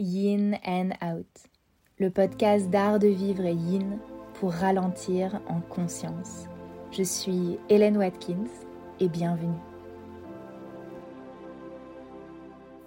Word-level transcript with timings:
Yin 0.00 0.58
and 0.66 0.90
Out, 1.02 1.28
le 2.00 2.10
podcast 2.10 2.68
d'art 2.68 2.98
de 2.98 3.06
vivre 3.06 3.44
yin 3.44 3.98
pour 4.40 4.52
ralentir 4.52 5.40
en 5.48 5.60
conscience. 5.60 6.48
Je 6.90 7.04
suis 7.04 7.58
Hélène 7.68 7.96
Watkins 7.98 8.50
et 8.98 9.08
bienvenue. 9.08 9.54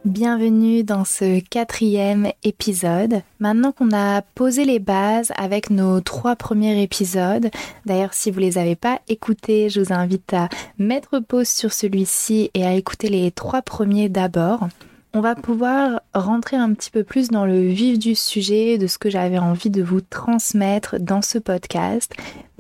Bienvenue 0.04 0.84
dans 0.84 1.06
ce 1.06 1.40
quatrième 1.40 2.30
épisode. 2.44 3.22
Maintenant 3.40 3.72
qu'on 3.72 3.94
a 3.94 4.22
posé 4.22 4.66
les 4.66 4.80
bases 4.80 5.32
avec 5.38 5.70
nos 5.70 6.02
trois 6.02 6.36
premiers 6.36 6.84
épisodes, 6.84 7.50
d'ailleurs 7.86 8.14
si 8.14 8.32
vous 8.32 8.40
les 8.42 8.58
avez 8.58 8.76
pas 8.76 9.00
écoutés, 9.08 9.70
je 9.70 9.80
vous 9.80 9.94
invite 9.94 10.34
à 10.34 10.50
mettre 10.78 11.20
pause 11.20 11.48
sur 11.48 11.72
celui-ci 11.72 12.52
et 12.54 12.66
à 12.66 12.74
écouter 12.74 13.08
les 13.08 13.32
trois 13.32 13.62
premiers 13.62 14.10
d'abord. 14.10 14.68
On 15.14 15.22
va 15.22 15.36
pouvoir 15.36 16.02
rentrer 16.14 16.58
un 16.58 16.74
petit 16.74 16.92
peu 16.92 17.04
plus 17.04 17.30
dans 17.30 17.46
le 17.46 17.60
vif 17.62 17.98
du 17.98 18.14
sujet, 18.14 18.78
de 18.78 18.88
ce 18.88 18.98
que 18.98 19.10
j'avais 19.10 19.40
envie 19.40 19.70
de 19.70 19.82
vous 19.82 20.02
transmettre 20.02 21.00
dans 21.00 21.22
ce 21.22 21.40
podcast 21.40 22.14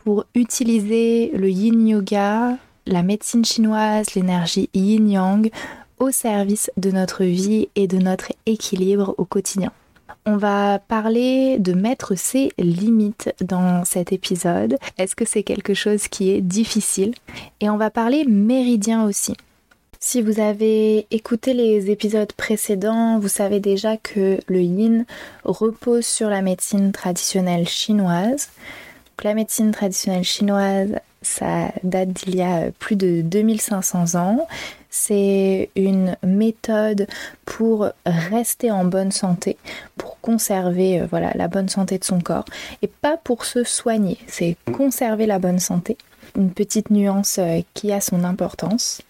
pour 0.03 0.25
utiliser 0.33 1.31
le 1.35 1.49
yin 1.49 1.87
yoga, 1.87 2.57
la 2.85 3.03
médecine 3.03 3.43
chinoise, 3.43 4.15
l'énergie 4.15 4.69
yin 4.73 5.09
yang 5.09 5.51
au 5.99 6.11
service 6.11 6.71
de 6.77 6.91
notre 6.91 7.25
vie 7.25 7.69
et 7.75 7.87
de 7.87 7.97
notre 7.97 8.31
équilibre 8.45 9.13
au 9.17 9.25
quotidien. 9.25 9.71
On 10.25 10.37
va 10.37 10.79
parler 10.79 11.57
de 11.59 11.73
mettre 11.73 12.15
ses 12.15 12.51
limites 12.57 13.33
dans 13.41 13.85
cet 13.85 14.11
épisode. 14.11 14.77
Est-ce 14.97 15.15
que 15.15 15.25
c'est 15.25 15.43
quelque 15.43 15.73
chose 15.73 16.07
qui 16.07 16.31
est 16.31 16.41
difficile? 16.41 17.13
Et 17.61 17.69
on 17.69 17.77
va 17.77 17.89
parler 17.89 18.25
méridien 18.25 19.05
aussi. 19.05 19.35
Si 19.99 20.21
vous 20.21 20.39
avez 20.39 21.07
écouté 21.09 21.53
les 21.53 21.89
épisodes 21.89 22.31
précédents, 22.33 23.17
vous 23.19 23.27
savez 23.27 23.59
déjà 23.59 23.97
que 23.97 24.39
le 24.47 24.61
yin 24.61 25.05
repose 25.43 26.05
sur 26.05 26.29
la 26.29 26.43
médecine 26.43 26.91
traditionnelle 26.91 27.67
chinoise. 27.67 28.49
la 29.23 29.33
médecine 29.33 29.71
traditionnelle 29.71 30.23
chinoise, 30.23 30.95
ça 31.23 31.71
date 31.83 32.09
d'il 32.09 32.35
y 32.35 32.43
a 32.43 32.71
plus 32.77 32.95
de 32.95 33.21
2500 33.21 34.15
ans. 34.15 34.47
C'est 34.91 35.69
une 35.75 36.15
méthode 36.23 37.07
pour 37.45 37.89
rester 38.05 38.69
en 38.69 38.85
bonne 38.85 39.11
santé, 39.11 39.57
pour 39.97 40.19
conserver 40.21 41.01
euh, 41.01 41.07
voilà, 41.09 41.31
la 41.35 41.47
bonne 41.47 41.69
santé 41.69 41.97
de 41.97 42.03
son 42.03 42.21
corps 42.21 42.45
et 42.81 42.87
pas 42.87 43.17
pour 43.17 43.45
se 43.45 43.63
soigner, 43.63 44.17
c'est 44.27 44.55
conserver 44.71 45.25
la 45.25 45.39
bonne 45.39 45.59
santé. 45.59 45.97
Une 46.35 46.51
petite 46.51 46.89
nuance 46.89 47.37
euh, 47.39 47.61
qui 47.73 47.91
a 47.91 47.99
son 47.99 48.23
importance. 48.23 49.01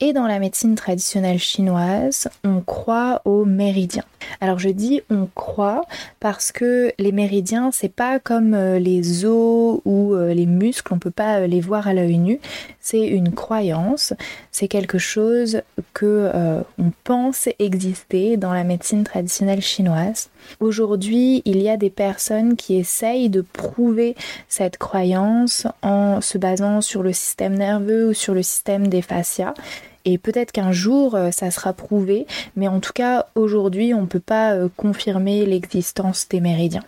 Et 0.00 0.12
dans 0.12 0.26
la 0.26 0.40
médecine 0.40 0.74
traditionnelle 0.74 1.38
chinoise, 1.38 2.28
on 2.42 2.60
croit 2.60 3.22
aux 3.24 3.44
méridiens. 3.44 4.04
Alors 4.40 4.58
je 4.58 4.68
dis 4.68 5.02
on 5.08 5.28
croit 5.34 5.82
parce 6.18 6.50
que 6.50 6.92
les 6.98 7.12
méridiens, 7.12 7.70
c'est 7.72 7.92
pas 7.92 8.18
comme 8.18 8.54
euh, 8.54 8.80
les 8.80 9.24
os 9.24 9.80
ou 9.84 10.14
euh, 10.14 10.34
les 10.34 10.46
muscles, 10.46 10.92
on 10.92 10.98
peut 10.98 11.12
pas 11.12 11.40
euh, 11.40 11.46
les 11.46 11.60
voir 11.60 11.86
à 11.86 11.94
l'œil 11.94 12.18
nu. 12.18 12.40
C'est 12.80 13.06
une 13.06 13.32
croyance, 13.32 14.14
c'est 14.50 14.68
quelque 14.68 14.98
chose 14.98 15.62
que 15.94 16.30
on 16.78 16.92
pense 17.04 17.48
exister 17.58 18.36
dans 18.36 18.52
la 18.52 18.62
médecine 18.62 19.04
traditionnelle 19.04 19.62
chinoise. 19.62 20.28
Aujourd'hui, 20.60 21.40
il 21.46 21.62
y 21.62 21.70
a 21.70 21.78
des 21.78 21.88
personnes 21.88 22.56
qui 22.56 22.76
essayent 22.76 23.30
de 23.30 23.40
prouver 23.40 24.16
cette 24.48 24.76
croyance 24.76 25.66
en 25.80 26.20
se 26.20 26.36
basant 26.36 26.82
sur 26.82 27.02
le 27.02 27.14
système 27.14 27.54
nerveux 27.54 28.08
ou 28.08 28.12
sur 28.12 28.34
le 28.34 28.42
système 28.42 28.88
des 28.88 29.00
fascias 29.00 29.54
et 30.04 30.18
peut-être 30.18 30.52
qu'un 30.52 30.72
jour 30.72 31.14
euh, 31.14 31.30
ça 31.30 31.50
sera 31.50 31.72
prouvé, 31.72 32.26
mais 32.56 32.68
en 32.68 32.80
tout 32.80 32.92
cas 32.92 33.26
aujourd'hui 33.34 33.94
on 33.94 34.02
ne 34.02 34.06
peut 34.06 34.20
pas 34.20 34.52
euh, 34.52 34.68
confirmer 34.76 35.46
l'existence 35.46 36.28
des 36.28 36.40
méridiens. 36.40 36.84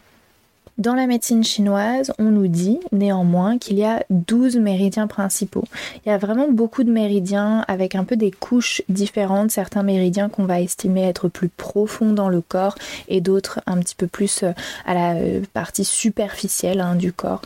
Dans 0.78 0.94
la 0.94 1.06
médecine 1.06 1.42
chinoise, 1.42 2.12
on 2.18 2.24
nous 2.24 2.48
dit 2.48 2.80
néanmoins 2.92 3.56
qu'il 3.56 3.78
y 3.78 3.84
a 3.84 4.04
12 4.10 4.56
méridiens 4.58 5.06
principaux. 5.06 5.64
Il 6.04 6.10
y 6.10 6.12
a 6.12 6.18
vraiment 6.18 6.50
beaucoup 6.50 6.84
de 6.84 6.92
méridiens 6.92 7.64
avec 7.66 7.94
un 7.94 8.04
peu 8.04 8.14
des 8.14 8.30
couches 8.30 8.82
différentes, 8.90 9.50
certains 9.50 9.82
méridiens 9.82 10.28
qu'on 10.28 10.44
va 10.44 10.60
estimer 10.60 11.04
être 11.04 11.28
plus 11.28 11.48
profonds 11.48 12.12
dans 12.12 12.28
le 12.28 12.42
corps 12.42 12.74
et 13.08 13.22
d'autres 13.22 13.60
un 13.66 13.78
petit 13.78 13.94
peu 13.94 14.06
plus 14.06 14.42
euh, 14.42 14.52
à 14.84 14.92
la 14.92 15.14
partie 15.54 15.86
superficielle 15.86 16.82
hein, 16.82 16.94
du 16.94 17.10
corps, 17.10 17.40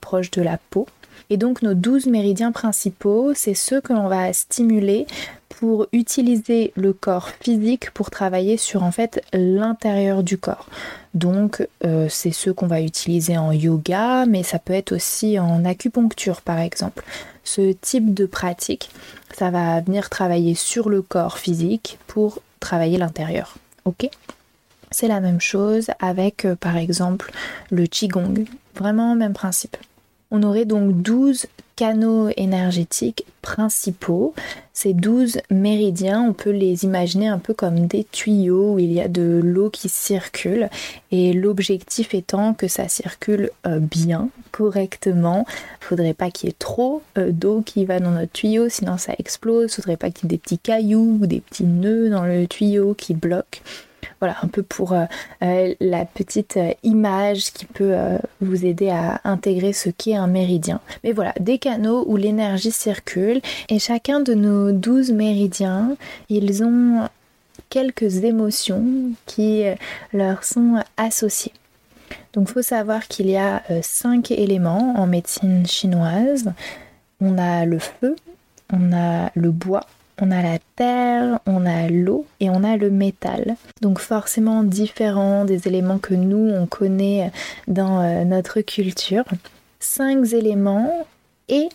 proche 0.00 0.32
de 0.32 0.42
la 0.42 0.58
peau. 0.70 0.88
Et 1.30 1.36
donc 1.36 1.62
nos 1.62 1.74
12 1.74 2.06
méridiens 2.06 2.52
principaux, 2.52 3.32
c'est 3.34 3.54
ceux 3.54 3.80
que 3.80 3.92
l'on 3.92 4.08
va 4.08 4.32
stimuler 4.32 5.06
pour 5.48 5.86
utiliser 5.92 6.72
le 6.76 6.92
corps 6.92 7.30
physique 7.40 7.90
pour 7.92 8.10
travailler 8.10 8.56
sur 8.56 8.82
en 8.82 8.90
fait 8.90 9.22
l'intérieur 9.32 10.22
du 10.22 10.36
corps. 10.36 10.66
Donc 11.14 11.66
euh, 11.84 12.08
c'est 12.10 12.32
ceux 12.32 12.52
qu'on 12.52 12.66
va 12.66 12.80
utiliser 12.80 13.38
en 13.38 13.52
yoga, 13.52 14.26
mais 14.26 14.42
ça 14.42 14.58
peut 14.58 14.72
être 14.72 14.92
aussi 14.92 15.38
en 15.38 15.64
acupuncture 15.64 16.42
par 16.42 16.58
exemple. 16.58 17.04
Ce 17.44 17.72
type 17.72 18.14
de 18.14 18.26
pratique, 18.26 18.90
ça 19.36 19.50
va 19.50 19.80
venir 19.80 20.10
travailler 20.10 20.54
sur 20.54 20.88
le 20.88 21.02
corps 21.02 21.38
physique 21.38 21.98
pour 22.06 22.40
travailler 22.58 22.98
l'intérieur. 22.98 23.54
Ok? 23.84 24.08
C'est 24.90 25.08
la 25.08 25.20
même 25.20 25.40
chose 25.40 25.88
avec 26.00 26.44
euh, 26.44 26.56
par 26.56 26.76
exemple 26.76 27.32
le 27.70 27.86
qigong. 27.86 28.44
Vraiment 28.76 29.14
même 29.14 29.34
principe. 29.34 29.76
On 30.36 30.42
aurait 30.42 30.64
donc 30.64 31.00
12 31.00 31.46
canaux 31.76 32.28
énergétiques 32.36 33.24
principaux. 33.40 34.34
Ces 34.72 34.92
12 34.92 35.38
méridiens, 35.48 36.22
on 36.22 36.32
peut 36.32 36.50
les 36.50 36.82
imaginer 36.82 37.28
un 37.28 37.38
peu 37.38 37.54
comme 37.54 37.86
des 37.86 38.02
tuyaux 38.02 38.72
où 38.72 38.78
il 38.80 38.92
y 38.92 39.00
a 39.00 39.06
de 39.06 39.40
l'eau 39.44 39.70
qui 39.70 39.88
circule 39.88 40.70
et 41.12 41.32
l'objectif 41.32 42.14
étant 42.14 42.52
que 42.52 42.66
ça 42.66 42.88
circule 42.88 43.50
euh, 43.64 43.78
bien, 43.78 44.28
correctement. 44.50 45.46
Il 45.82 45.84
faudrait 45.84 46.14
pas 46.14 46.32
qu'il 46.32 46.48
y 46.48 46.50
ait 46.50 46.56
trop 46.58 47.00
euh, 47.16 47.30
d'eau 47.30 47.62
qui 47.64 47.84
va 47.84 48.00
dans 48.00 48.10
notre 48.10 48.32
tuyau, 48.32 48.68
sinon 48.68 48.98
ça 48.98 49.14
explose. 49.18 49.70
Il 49.70 49.74
faudrait 49.76 49.96
pas 49.96 50.10
qu'il 50.10 50.24
y 50.24 50.34
ait 50.34 50.36
des 50.36 50.42
petits 50.42 50.58
cailloux 50.58 51.20
ou 51.22 51.26
des 51.26 51.42
petits 51.42 51.62
nœuds 51.62 52.10
dans 52.10 52.24
le 52.24 52.48
tuyau 52.48 52.94
qui 52.94 53.14
bloquent. 53.14 53.60
Voilà, 54.24 54.38
un 54.42 54.48
peu 54.48 54.62
pour 54.62 54.94
euh, 54.94 55.04
euh, 55.42 55.74
la 55.80 56.06
petite 56.06 56.56
euh, 56.56 56.72
image 56.82 57.52
qui 57.52 57.66
peut 57.66 57.94
vous 58.40 58.64
aider 58.64 58.88
à 58.88 59.20
intégrer 59.24 59.74
ce 59.74 59.90
qu'est 59.90 60.14
un 60.14 60.28
méridien. 60.28 60.80
Mais 61.02 61.12
voilà, 61.12 61.34
des 61.40 61.58
canaux 61.58 62.06
où 62.06 62.16
l'énergie 62.16 62.70
circule 62.70 63.42
et 63.68 63.78
chacun 63.78 64.20
de 64.20 64.32
nos 64.32 64.72
douze 64.72 65.12
méridiens, 65.12 65.94
ils 66.30 66.64
ont 66.64 67.06
quelques 67.68 68.24
émotions 68.24 68.82
qui 69.26 69.64
leur 70.14 70.42
sont 70.42 70.82
associées. 70.96 71.52
Donc 72.32 72.48
il 72.48 72.52
faut 72.54 72.62
savoir 72.62 73.06
qu'il 73.08 73.28
y 73.28 73.36
a 73.36 73.62
cinq 73.82 74.30
éléments 74.30 74.94
en 74.96 75.06
médecine 75.06 75.66
chinoise. 75.66 76.50
On 77.20 77.36
a 77.36 77.66
le 77.66 77.78
feu, 77.78 78.16
on 78.72 78.90
a 78.94 79.30
le 79.34 79.50
bois, 79.50 79.84
on 80.20 80.30
a 80.30 80.42
la 80.42 80.58
terre, 80.76 81.40
on 81.46 81.66
a 81.66 81.88
l'eau 81.88 82.26
et 82.40 82.50
on 82.50 82.62
a 82.64 82.76
le 82.76 82.90
métal. 82.90 83.56
Donc 83.80 83.98
forcément 83.98 84.62
différents 84.62 85.44
des 85.44 85.66
éléments 85.66 85.98
que 85.98 86.14
nous 86.14 86.50
on 86.50 86.66
connaît 86.66 87.30
dans 87.66 88.00
euh, 88.00 88.24
notre 88.24 88.60
culture. 88.60 89.24
Cinq 89.80 90.32
éléments 90.32 91.06
et 91.48 91.68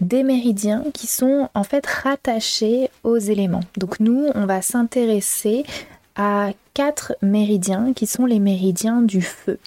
des 0.00 0.22
méridiens 0.22 0.84
qui 0.94 1.06
sont 1.06 1.48
en 1.54 1.64
fait 1.64 1.86
rattachés 1.86 2.90
aux 3.04 3.18
éléments. 3.18 3.64
Donc 3.76 4.00
nous 4.00 4.28
on 4.34 4.46
va 4.46 4.62
s'intéresser 4.62 5.64
à 6.16 6.50
quatre 6.74 7.14
méridiens 7.22 7.92
qui 7.94 8.06
sont 8.06 8.26
les 8.26 8.40
méridiens 8.40 9.02
du 9.02 9.22
feu. 9.22 9.58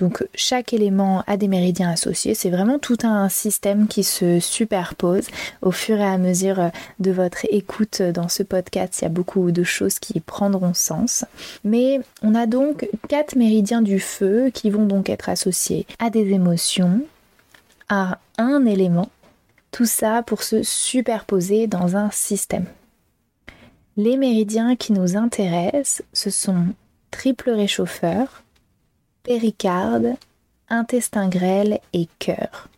Donc 0.00 0.26
chaque 0.34 0.72
élément 0.72 1.22
a 1.26 1.36
des 1.36 1.46
méridiens 1.46 1.90
associés. 1.90 2.34
C'est 2.34 2.48
vraiment 2.48 2.78
tout 2.78 2.96
un 3.02 3.28
système 3.28 3.86
qui 3.86 4.02
se 4.02 4.40
superpose 4.40 5.26
au 5.60 5.72
fur 5.72 5.98
et 5.98 6.04
à 6.04 6.16
mesure 6.16 6.58
euh, 6.58 6.68
de 7.00 7.10
votre 7.10 7.46
écoute 7.50 8.00
dans 8.00 8.28
ce 8.28 8.42
podcast. 8.42 9.00
Il 9.00 9.04
y 9.04 9.06
a 9.06 9.10
beaucoup 9.10 9.50
de 9.52 9.62
choses 9.62 9.98
qui 9.98 10.18
prendront 10.20 10.72
sens. 10.72 11.26
Mais 11.64 12.00
on 12.22 12.34
a 12.34 12.46
donc 12.46 12.88
quatre 13.08 13.36
méridiens 13.36 13.82
du 13.82 14.00
feu 14.00 14.50
qui 14.54 14.70
vont 14.70 14.86
donc 14.86 15.10
être 15.10 15.28
associés 15.28 15.86
à 15.98 16.08
des 16.08 16.32
émotions, 16.32 17.02
à 17.90 18.20
un 18.38 18.64
élément. 18.64 19.10
Tout 19.70 19.84
ça 19.84 20.22
pour 20.22 20.42
se 20.42 20.62
superposer 20.62 21.66
dans 21.66 21.96
un 21.96 22.10
système. 22.10 22.64
Les 23.98 24.16
méridiens 24.16 24.76
qui 24.76 24.94
nous 24.94 25.18
intéressent, 25.18 26.02
ce 26.14 26.30
sont 26.30 26.68
triple 27.10 27.50
réchauffeur, 27.50 28.42
péricarde, 29.22 30.14
intestin 30.68 31.28
grêle 31.28 31.80
et 31.92 32.08
cœur. 32.18 32.68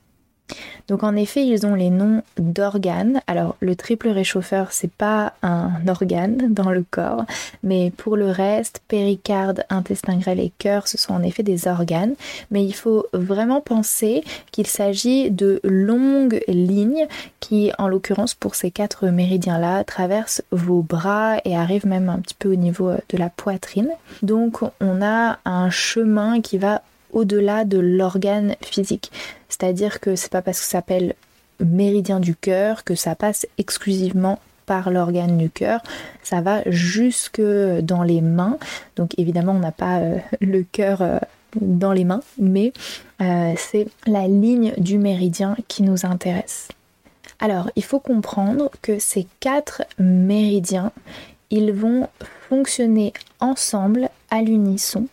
Donc 0.89 1.03
en 1.03 1.17
effet, 1.17 1.47
ils 1.47 1.67
ont 1.67 1.75
les 1.75 1.91
noms 1.91 2.23
d'organes. 2.39 3.21
Alors 3.27 3.57
le 3.61 3.77
triple 3.77 4.09
réchauffeur, 4.09 4.73
c'est 4.73 4.91
pas 4.91 5.35
un 5.43 5.71
organe 5.89 6.53
dans 6.53 6.71
le 6.71 6.85
corps, 6.91 7.25
mais 7.63 7.93
pour 7.97 8.17
le 8.17 8.31
reste, 8.31 8.83
péricarde, 8.89 9.65
intestin 9.71 10.17
grêle 10.19 10.41
et 10.41 10.53
cœur, 10.59 10.89
ce 10.89 10.99
sont 10.99 11.15
en 11.15 11.23
effet 11.23 11.43
des 11.43 11.69
organes. 11.69 12.15
Mais 12.51 12.65
il 12.65 12.75
faut 12.75 13.07
vraiment 13.13 13.61
penser 13.61 14.25
qu'il 14.51 14.67
s'agit 14.67 15.31
de 15.31 15.61
longues 15.65 16.43
lignes 16.49 17.07
qui, 17.41 17.73
en 17.79 17.89
l'occurrence 17.89 18.35
pour 18.35 18.55
ces 18.55 18.71
quatre 18.71 19.07
méridiens-là, 19.09 19.85
traversent 19.85 20.43
vos 20.51 20.83
bras 20.83 21.37
et 21.45 21.57
arrivent 21.57 21.87
même 21.87 22.09
un 22.09 22.19
petit 22.19 22.35
peu 22.35 22.53
au 22.53 22.57
niveau 22.57 22.93
de 23.09 23.19
la 23.19 23.31
poitrine. 23.31 23.91
Donc 24.23 24.61
on 24.81 25.03
a 25.03 25.39
un 25.45 25.71
chemin 25.71 26.41
qui 26.41 26.59
va 26.59 26.83
au-delà 27.13 27.65
de 27.65 27.79
l'organe 27.79 28.57
physique. 28.63 29.11
C'est-à-dire 29.49 30.01
que 30.01 30.17
c'est 30.17 30.31
pas 30.31 30.43
parce 30.43 30.59
que 30.59 30.65
ça 30.65 30.79
s'appelle 30.79 31.15
méridien 31.61 32.21
du 32.21 32.35
cœur 32.35 32.85
que 32.85 32.95
ça 32.95 33.15
passe 33.15 33.47
exclusivement 33.59 34.39
par 34.67 34.91
l'organe 34.91 35.39
du 35.39 35.51
cœur, 35.51 35.83
ça 36.23 36.41
va 36.41 36.63
jusque 36.67 37.41
dans 37.41 38.03
les 38.03 38.21
mains. 38.21 38.59
Donc 38.97 39.19
évidemment, 39.19 39.53
on 39.53 39.59
n'a 39.59 39.73
pas 39.73 39.99
euh, 39.99 40.19
le 40.41 40.63
cœur 40.63 41.03
euh, 41.03 41.19
dans 41.61 41.93
les 41.93 42.05
mains, 42.05 42.23
mais 42.39 42.73
euh, 43.21 43.53
c'est 43.57 43.89
la 44.07 44.27
ligne 44.29 44.73
du 44.79 44.99
méridien 44.99 45.57
qui 45.69 45.83
nous 45.83 46.07
intéresse. 46.07 46.69
Alors, 47.41 47.71
il 47.75 47.85
faut 47.85 47.99
comprendre 47.99 48.71
que 48.83 48.99
ces 48.99 49.27
quatre 49.41 49.83
méridiens, 49.99 50.93
ils 51.51 51.73
vont 51.73 52.09
fonctionner 52.49 53.13
ensemble 53.41 54.09
à 54.31 54.43
l'unisson 54.43 55.07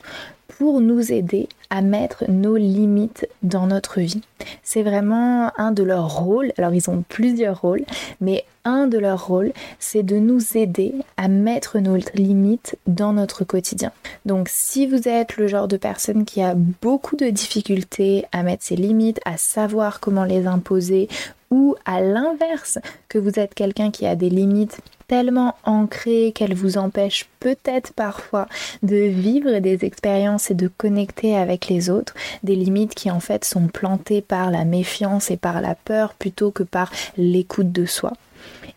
pour 0.48 0.80
nous 0.80 1.12
aider 1.12 1.50
à 1.69 1.81
mettre 1.81 2.25
nos 2.30 2.57
limites 2.57 3.27
dans 3.44 3.68
notre 3.68 4.00
vie. 4.00 4.21
C'est 4.63 4.83
vraiment 4.83 5.51
un 5.57 5.71
de 5.71 5.83
leurs 5.83 6.18
rôles. 6.18 6.51
Alors 6.57 6.74
ils 6.74 6.89
ont 6.89 7.04
plusieurs 7.07 7.62
rôles, 7.62 7.83
mais 8.21 8.45
un 8.66 8.88
de 8.88 8.98
leurs 8.98 9.27
rôles, 9.27 9.51
c'est 9.80 10.04
de 10.04 10.18
nous 10.18 10.57
aider 10.57 10.94
à 11.18 11.27
mettre 11.27 11.80
nos 11.80 11.98
limites 12.13 12.77
dans 12.88 13.13
notre 13.13 13.44
quotidien. 13.44 13.92
Donc 14.25 14.48
si 14.50 14.88
vous 14.88 15.07
êtes 15.07 15.38
le 15.38 15.48
genre 15.48 15.68
de 15.68 15.77
personne 15.77 16.25
qui 16.25 16.42
a 16.42 16.56
beaucoup 16.56 17.16
de 17.16 17.30
difficultés 17.30 18.25
à 18.31 18.44
mettre 18.44 18.63
ses 18.63 18.75
limites, 18.75 19.19
à 19.25 19.38
savoir 19.38 20.00
comment 20.00 20.25
les 20.25 20.48
imposer, 20.48 21.07
ou 21.51 21.75
à 21.86 22.01
l'inverse, 22.01 22.77
que 23.07 23.18
vous 23.18 23.39
êtes 23.39 23.56
quelqu'un 23.56 23.89
qui 23.89 24.06
a 24.06 24.15
des 24.15 24.30
limites 24.30 24.81
tellement 25.10 25.56
ancrées 25.65 26.31
qu'elles 26.33 26.54
vous 26.54 26.77
empêchent 26.77 27.27
peut-être 27.39 27.94
parfois 27.94 28.48
de 28.83 28.95
vivre 28.95 29.57
des 29.57 29.83
expériences 29.83 30.51
et 30.51 30.54
de 30.54 30.68
connecter 30.68 31.36
avec 31.36 31.59
les 31.68 31.90
autres, 31.90 32.14
des 32.44 32.56
limites 32.56 32.96
qui 32.96 33.12
en 33.12 33.20
fait 33.20 33.46
sont 33.46 33.68
plantées 33.68 34.22
par 34.22 34.52
la 34.52 34.66
méfiance 34.66 35.32
et 35.32 35.38
par 35.38 35.62
la 35.62 35.76
peur 35.76 36.14
plutôt 36.14 36.52
que 36.52 36.64
par 36.64 36.92
l'écoute 37.18 37.72
de 37.72 37.86
soi. 37.86 38.14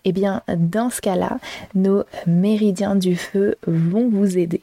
Eh 0.05 0.12
bien, 0.12 0.43
dans 0.49 0.90
ce 0.90 1.00
cas-là, 1.00 1.38
nos 1.75 2.02
méridiens 2.26 2.96
du 2.96 3.17
feu 3.17 3.56
vont 3.67 4.08
vous 4.08 4.37
aider. 4.37 4.61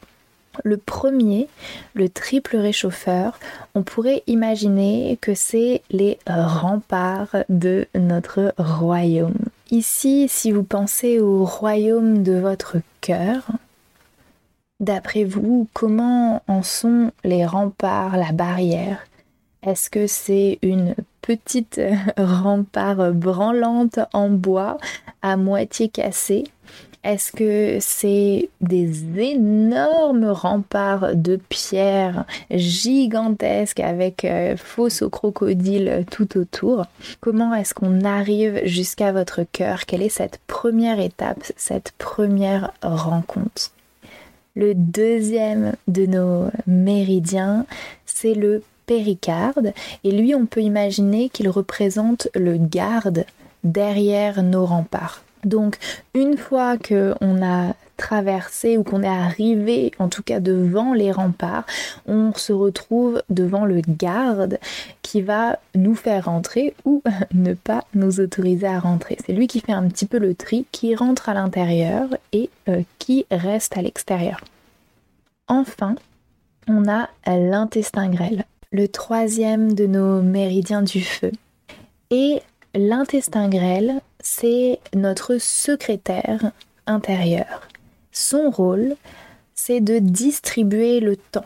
Le 0.63 0.77
premier, 0.77 1.47
le 1.93 2.09
triple 2.09 2.57
réchauffeur, 2.57 3.39
on 3.75 3.83
pourrait 3.83 4.23
imaginer 4.27 5.17
que 5.21 5.33
c'est 5.33 5.81
les 5.89 6.17
remparts 6.27 7.35
de 7.47 7.87
notre 7.95 8.53
royaume. 8.57 9.37
Ici, 9.71 10.27
si 10.27 10.51
vous 10.51 10.63
pensez 10.63 11.19
au 11.19 11.45
royaume 11.45 12.23
de 12.23 12.33
votre 12.33 12.77
cœur, 13.01 13.51
d'après 14.79 15.23
vous, 15.23 15.67
comment 15.73 16.41
en 16.47 16.63
sont 16.63 17.11
les 17.23 17.45
remparts, 17.45 18.17
la 18.17 18.31
barrière? 18.31 19.05
Est-ce 19.61 19.89
que 19.89 20.07
c'est 20.07 20.57
une 20.61 20.95
petite 21.21 21.81
rempart 22.17 23.11
branlante 23.11 23.99
en 24.13 24.29
bois 24.29 24.77
à 25.21 25.37
moitié 25.37 25.89
cassée? 25.89 26.45
Est-ce 27.03 27.31
que 27.31 27.77
c'est 27.79 28.49
des 28.59 29.19
énormes 29.31 30.25
remparts 30.25 31.15
de 31.15 31.37
pierre 31.37 32.25
gigantesques 32.51 33.79
avec 33.79 34.25
euh, 34.25 34.57
fosse 34.57 35.01
au 35.01 35.09
crocodile 35.09 36.05
tout 36.11 36.37
autour? 36.37 36.85
Comment 37.21 37.53
est-ce 37.53 37.73
qu'on 37.73 38.01
arrive 38.01 38.61
jusqu'à 38.65 39.13
votre 39.13 39.43
cœur? 39.43 39.85
Quelle 39.85 40.01
est 40.01 40.09
cette 40.09 40.39
première 40.45 40.99
étape, 40.99 41.43
cette 41.55 41.93
première 41.97 42.73
rencontre? 42.81 43.71
Le 44.59 44.73
deuxième 44.75 45.77
de 45.87 46.05
nos 46.05 46.49
méridiens, 46.67 47.65
c'est 48.05 48.33
le 48.33 48.61
péricarde 48.87 49.71
et 50.03 50.11
lui 50.11 50.35
on 50.35 50.47
peut 50.47 50.59
imaginer 50.59 51.29
qu'il 51.29 51.47
représente 51.47 52.27
le 52.35 52.57
garde 52.57 53.23
derrière 53.63 54.43
nos 54.43 54.65
remparts. 54.65 55.23
Donc 55.43 55.77
une 56.13 56.37
fois 56.37 56.77
qu'on 56.77 57.43
a 57.43 57.73
traversé 57.97 58.77
ou 58.77 58.83
qu'on 58.83 59.03
est 59.03 59.07
arrivé 59.07 59.91
en 59.99 60.07
tout 60.07 60.23
cas 60.23 60.39
devant 60.39 60.93
les 60.93 61.11
remparts, 61.11 61.65
on 62.07 62.33
se 62.33 62.53
retrouve 62.53 63.21
devant 63.29 63.65
le 63.65 63.81
garde 63.87 64.57
qui 65.01 65.21
va 65.21 65.59
nous 65.75 65.95
faire 65.95 66.25
rentrer 66.25 66.73
ou 66.85 67.03
ne 67.33 67.53
pas 67.53 67.83
nous 67.93 68.19
autoriser 68.19 68.67
à 68.67 68.79
rentrer. 68.79 69.17
C'est 69.25 69.33
lui 69.33 69.47
qui 69.47 69.59
fait 69.59 69.73
un 69.73 69.87
petit 69.87 70.05
peu 70.05 70.17
le 70.17 70.33
tri, 70.33 70.65
qui 70.71 70.95
rentre 70.95 71.29
à 71.29 71.33
l'intérieur 71.33 72.07
et 72.31 72.49
euh, 72.69 72.81
qui 72.99 73.25
reste 73.29 73.77
à 73.77 73.81
l'extérieur. 73.81 74.41
Enfin, 75.47 75.95
on 76.67 76.87
a 76.87 77.09
l'intestin 77.25 78.09
grêle, 78.09 78.45
le 78.71 78.87
troisième 78.87 79.73
de 79.73 79.87
nos 79.87 80.21
méridiens 80.21 80.83
du 80.83 81.01
feu. 81.01 81.31
Et 82.11 82.41
l'intestin 82.75 83.49
grêle, 83.49 84.01
c'est 84.19 84.79
notre 84.93 85.37
secrétaire 85.37 86.51
intérieur. 86.87 87.67
Son 88.11 88.49
rôle, 88.49 88.95
c'est 89.55 89.81
de 89.81 89.99
distribuer 89.99 90.99
le 90.99 91.15
temps. 91.15 91.45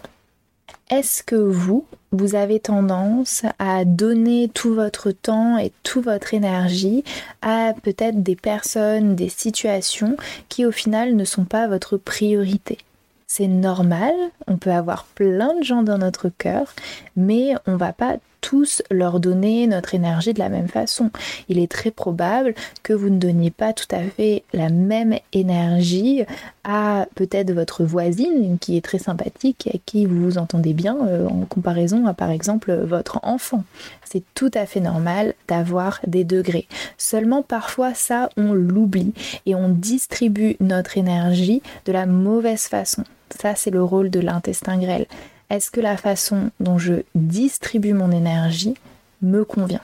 Est-ce 0.90 1.24
que 1.24 1.36
vous, 1.36 1.86
vous 2.12 2.36
avez 2.36 2.60
tendance 2.60 3.44
à 3.58 3.86
donner 3.86 4.50
tout 4.54 4.74
votre 4.74 5.12
temps 5.12 5.58
et 5.58 5.72
toute 5.81 6.06
votre 6.06 6.34
énergie 6.34 7.04
à 7.42 7.74
peut-être 7.81 8.22
des 8.22 8.36
personnes, 8.36 9.16
des 9.16 9.30
situations 9.30 10.18
qui 10.50 10.66
au 10.66 10.72
final 10.72 11.16
ne 11.16 11.25
sont 11.25 11.46
pas 11.46 11.68
votre 11.68 11.98
priorité? 11.98 12.78
C'est 13.25 13.48
normal, 13.48 14.14
on 14.46 14.58
peut 14.58 14.72
avoir 14.72 15.06
plein 15.06 15.58
de 15.58 15.64
gens 15.64 15.81
dans 15.81 15.98
notre 15.98 16.30
cœur, 16.30 16.75
mais 17.16 17.56
on 17.66 17.78
va 17.78 17.92
pas 17.94 18.18
tous 18.44 18.84
leur 18.92 19.22
donner 19.22 19.66
notre 19.68 19.95
énergie 19.95 20.34
de 20.34 20.40
la 20.40 20.50
même 20.50 20.68
façon. 20.68 21.10
Il 21.48 21.57
est 21.57 21.72
très 21.72 21.92
probable 21.92 22.54
que 22.84 22.92
vous 22.92 23.10
ne 23.10 23.18
donniez 23.18 23.51
pas 23.51 23.72
tout 23.72 23.88
à 23.90 24.01
fait 24.01 24.44
la 24.51 24.69
même 24.69 25.18
énergie 25.31 26.24
à 26.66 27.07
peut-être 27.16 27.51
votre 27.54 27.86
voisine 27.86 28.57
qui 28.60 28.75
est 28.75 28.81
très 28.81 29.00
sympathique 29.00 29.68
et 29.68 29.78
à 29.78 29.80
qui 29.86 30.06
vous 30.06 30.24
vous 30.24 30.38
entendez 30.38 30.74
bien 30.74 30.98
euh, 31.07 31.28
en 31.28 31.45
comparaison 31.45 32.06
à 32.06 32.13
par 32.13 32.31
exemple 32.31 32.74
votre 32.74 33.19
enfant. 33.24 33.63
C'est 34.04 34.24
tout 34.36 34.51
à 34.54 34.66
fait 34.66 34.81
normal 34.81 35.34
d'avoir 35.48 36.01
des 36.06 36.25
degrés. 36.25 36.68
Seulement 36.98 37.44
parfois 37.44 37.94
ça 37.94 38.30
on 38.36 38.51
l'oublie 38.51 39.13
et 39.46 39.56
on 39.56 39.69
distribue 39.69 40.57
notre 40.60 40.98
énergie 40.98 41.62
de 41.86 41.94
la 41.94 42.06
mauvaise 42.06 42.63
façon. 42.63 43.06
Ça 43.42 43.56
c'est 43.56 43.72
le 43.72 43.84
rôle 43.84 44.10
de 44.10 44.19
l'intestin 44.19 44.78
grêle. 44.78 45.07
Est-ce 45.50 45.72
que 45.72 45.82
la 45.82 45.98
façon 45.98 46.51
dont 46.60 46.77
je 46.77 47.03
distribue 47.15 47.94
mon 47.94 48.12
énergie 48.12 48.75
me 49.22 49.44
convient? 49.46 49.82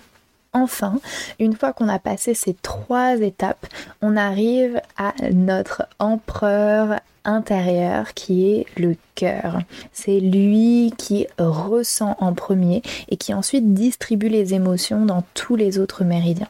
Enfin, 0.52 1.00
une 1.40 1.56
fois 1.56 1.74
qu'on 1.74 1.90
a 1.90 2.00
passé 2.00 2.34
ces 2.34 2.56
trois 2.56 3.18
étapes, 3.18 3.68
on 4.02 4.18
arrive 4.18 4.82
à 4.98 5.14
notre 5.32 5.84
empereur 6.00 7.00
intérieur 7.24 8.16
qui 8.16 8.52
est 8.52 8.66
le 8.78 8.96
cœur. 9.14 9.60
C'est 9.94 10.20
lui 10.20 10.92
qui 10.98 11.28
ressent 11.38 12.16
en 12.20 12.34
premier 12.34 12.82
et 13.10 13.18
qui 13.18 13.34
ensuite 13.34 13.74
distribue 13.74 14.30
les 14.30 14.56
émotions 14.56 15.06
dans 15.06 15.24
tous 15.36 15.56
les 15.56 15.78
autres 15.78 16.04
méridiens. 16.04 16.48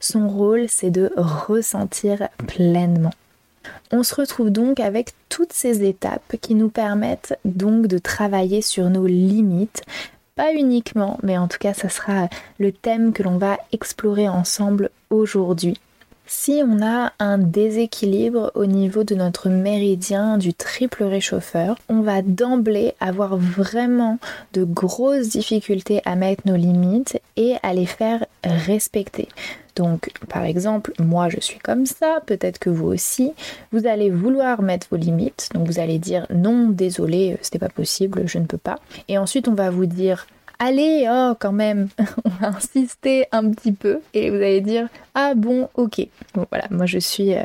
Son 0.00 0.28
rôle, 0.28 0.66
c'est 0.68 0.90
de 0.90 1.12
ressentir 1.16 2.28
pleinement. 2.46 3.12
On 3.92 4.02
se 4.02 4.14
retrouve 4.14 4.50
donc 4.50 4.78
avec 4.78 5.10
toutes 5.28 5.52
ces 5.52 5.84
étapes 5.84 6.36
qui 6.40 6.54
nous 6.54 6.68
permettent 6.68 7.38
donc 7.44 7.86
de 7.86 7.98
travailler 7.98 8.62
sur 8.62 8.88
nos 8.88 9.06
limites, 9.06 9.82
pas 10.36 10.54
uniquement, 10.54 11.18
mais 11.22 11.36
en 11.36 11.48
tout 11.48 11.58
cas 11.58 11.74
ça 11.74 11.88
sera 11.88 12.28
le 12.58 12.72
thème 12.72 13.12
que 13.12 13.24
l'on 13.24 13.36
va 13.36 13.58
explorer 13.72 14.28
ensemble 14.28 14.90
aujourd'hui. 15.10 15.80
Si 16.32 16.62
on 16.64 16.80
a 16.80 17.12
un 17.18 17.38
déséquilibre 17.38 18.52
au 18.54 18.64
niveau 18.64 19.02
de 19.02 19.16
notre 19.16 19.48
méridien 19.48 20.38
du 20.38 20.54
triple 20.54 21.02
réchauffeur, 21.02 21.76
on 21.88 22.02
va 22.02 22.22
d'emblée 22.22 22.94
avoir 23.00 23.36
vraiment 23.36 24.20
de 24.52 24.62
grosses 24.62 25.30
difficultés 25.30 26.00
à 26.04 26.14
mettre 26.14 26.44
nos 26.46 26.54
limites 26.54 27.20
et 27.36 27.56
à 27.64 27.74
les 27.74 27.84
faire 27.84 28.26
respecter. 28.44 29.26
Donc, 29.74 30.12
par 30.28 30.44
exemple, 30.44 30.92
moi 31.00 31.28
je 31.28 31.40
suis 31.40 31.58
comme 31.58 31.84
ça, 31.84 32.20
peut-être 32.26 32.60
que 32.60 32.70
vous 32.70 32.86
aussi, 32.86 33.32
vous 33.72 33.88
allez 33.88 34.08
vouloir 34.08 34.62
mettre 34.62 34.86
vos 34.88 34.96
limites, 34.96 35.48
donc 35.52 35.66
vous 35.66 35.80
allez 35.80 35.98
dire 35.98 36.28
non, 36.30 36.68
désolé, 36.68 37.32
euh, 37.32 37.38
c'était 37.42 37.58
pas 37.58 37.68
possible, 37.68 38.22
je 38.26 38.38
ne 38.38 38.46
peux 38.46 38.58
pas. 38.58 38.78
Et 39.08 39.18
ensuite, 39.18 39.48
on 39.48 39.54
va 39.54 39.70
vous 39.70 39.86
dire 39.86 40.28
allez, 40.60 41.08
oh 41.10 41.34
quand 41.40 41.52
même, 41.52 41.88
on 42.24 42.28
va 42.28 42.48
insister 42.48 43.26
un 43.32 43.50
petit 43.50 43.72
peu 43.72 44.00
et 44.14 44.30
vous 44.30 44.36
allez 44.36 44.60
dire 44.60 44.88
ah 45.16 45.34
bon, 45.34 45.68
ok. 45.74 46.06
Bon 46.34 46.46
voilà, 46.50 46.66
moi 46.70 46.86
je 46.86 46.98
suis 46.98 47.34
euh, 47.34 47.42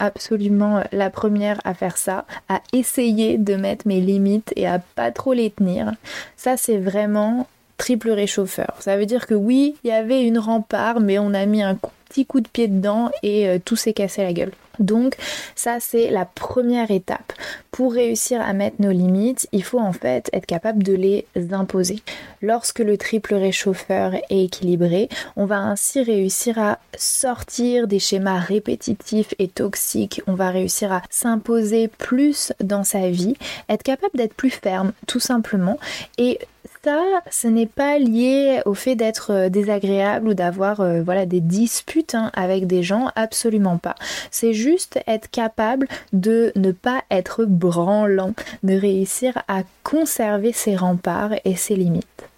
absolument 0.00 0.82
la 0.90 1.10
première 1.10 1.60
à 1.64 1.74
faire 1.74 1.96
ça, 1.96 2.24
à 2.48 2.60
essayer 2.72 3.38
de 3.38 3.54
mettre 3.54 3.86
mes 3.86 4.00
limites 4.00 4.52
et 4.56 4.66
à 4.66 4.80
pas 4.80 5.12
trop 5.12 5.32
les 5.32 5.50
tenir. 5.50 5.92
Ça 6.36 6.56
c'est 6.56 6.78
vraiment 6.78 7.46
triple 7.76 8.10
réchauffeur. 8.10 8.74
Ça 8.80 8.96
veut 8.96 9.06
dire 9.06 9.26
que 9.26 9.34
oui, 9.34 9.76
il 9.84 9.88
y 9.88 9.92
avait 9.92 10.24
une 10.24 10.38
rempart, 10.38 11.00
mais 11.00 11.18
on 11.18 11.34
a 11.34 11.46
mis 11.46 11.62
un 11.62 11.78
petit 12.08 12.26
coup 12.26 12.40
de 12.40 12.48
pied 12.48 12.68
dedans 12.68 13.10
et 13.22 13.48
euh, 13.48 13.58
tout 13.64 13.76
s'est 13.76 13.92
cassé 13.92 14.22
la 14.22 14.32
gueule. 14.32 14.52
Donc 14.78 15.16
ça 15.54 15.80
c'est 15.80 16.10
la 16.10 16.24
première 16.24 16.90
étape. 16.90 17.32
Pour 17.70 17.92
réussir 17.92 18.40
à 18.40 18.52
mettre 18.52 18.76
nos 18.78 18.92
limites, 18.92 19.48
il 19.52 19.64
faut 19.64 19.80
en 19.80 19.92
fait 19.92 20.30
être 20.32 20.46
capable 20.46 20.82
de 20.82 20.94
les 20.94 21.26
imposer. 21.52 22.02
Lorsque 22.40 22.78
le 22.78 22.96
triple 22.96 23.34
réchauffeur 23.34 24.14
est 24.14 24.44
équilibré, 24.44 25.08
on 25.36 25.46
va 25.46 25.58
ainsi 25.58 26.02
réussir 26.02 26.58
à 26.58 26.78
sortir 26.96 27.86
des 27.88 27.98
schémas 27.98 28.38
répétitifs 28.38 29.34
et 29.38 29.48
toxiques, 29.48 30.22
on 30.26 30.34
va 30.34 30.50
réussir 30.50 30.92
à 30.92 31.02
s'imposer 31.10 31.88
plus 31.88 32.52
dans 32.60 32.84
sa 32.84 33.10
vie, 33.10 33.34
être 33.68 33.82
capable 33.82 34.16
d'être 34.16 34.34
plus 34.34 34.50
ferme 34.50 34.92
tout 35.06 35.20
simplement 35.20 35.78
et 36.18 36.38
ça, 36.82 37.02
ce 37.30 37.48
n'est 37.48 37.66
pas 37.66 37.98
lié 37.98 38.60
au 38.66 38.74
fait 38.74 38.96
d'être 38.96 39.32
euh, 39.32 39.48
désagréable 39.48 40.28
ou 40.28 40.34
d'avoir 40.34 40.80
euh, 40.80 41.02
voilà 41.02 41.26
des 41.26 41.40
disputes 41.40 42.14
hein, 42.14 42.30
avec 42.34 42.66
des 42.66 42.82
gens, 42.82 43.10
absolument 43.16 43.78
pas. 43.78 43.94
C'est 44.30 44.54
juste 44.54 44.98
être 45.06 45.30
capable 45.30 45.88
de 46.12 46.52
ne 46.56 46.72
pas 46.72 47.02
être 47.10 47.44
branlant, 47.44 48.34
de 48.62 48.74
réussir 48.74 49.42
à 49.48 49.62
conserver 49.82 50.52
ses 50.52 50.76
remparts 50.76 51.34
et 51.44 51.56
ses 51.56 51.76
limites. 51.76 52.28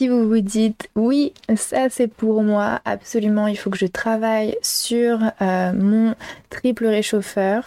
Si 0.00 0.06
vous 0.06 0.28
vous 0.28 0.40
dites 0.40 0.88
oui, 0.94 1.32
ça 1.56 1.88
c'est 1.90 2.06
pour 2.06 2.44
moi, 2.44 2.80
absolument, 2.84 3.48
il 3.48 3.58
faut 3.58 3.70
que 3.70 3.78
je 3.78 3.86
travaille 3.86 4.56
sur 4.62 5.18
euh, 5.42 5.72
mon 5.72 6.14
triple 6.50 6.86
réchauffeur, 6.86 7.64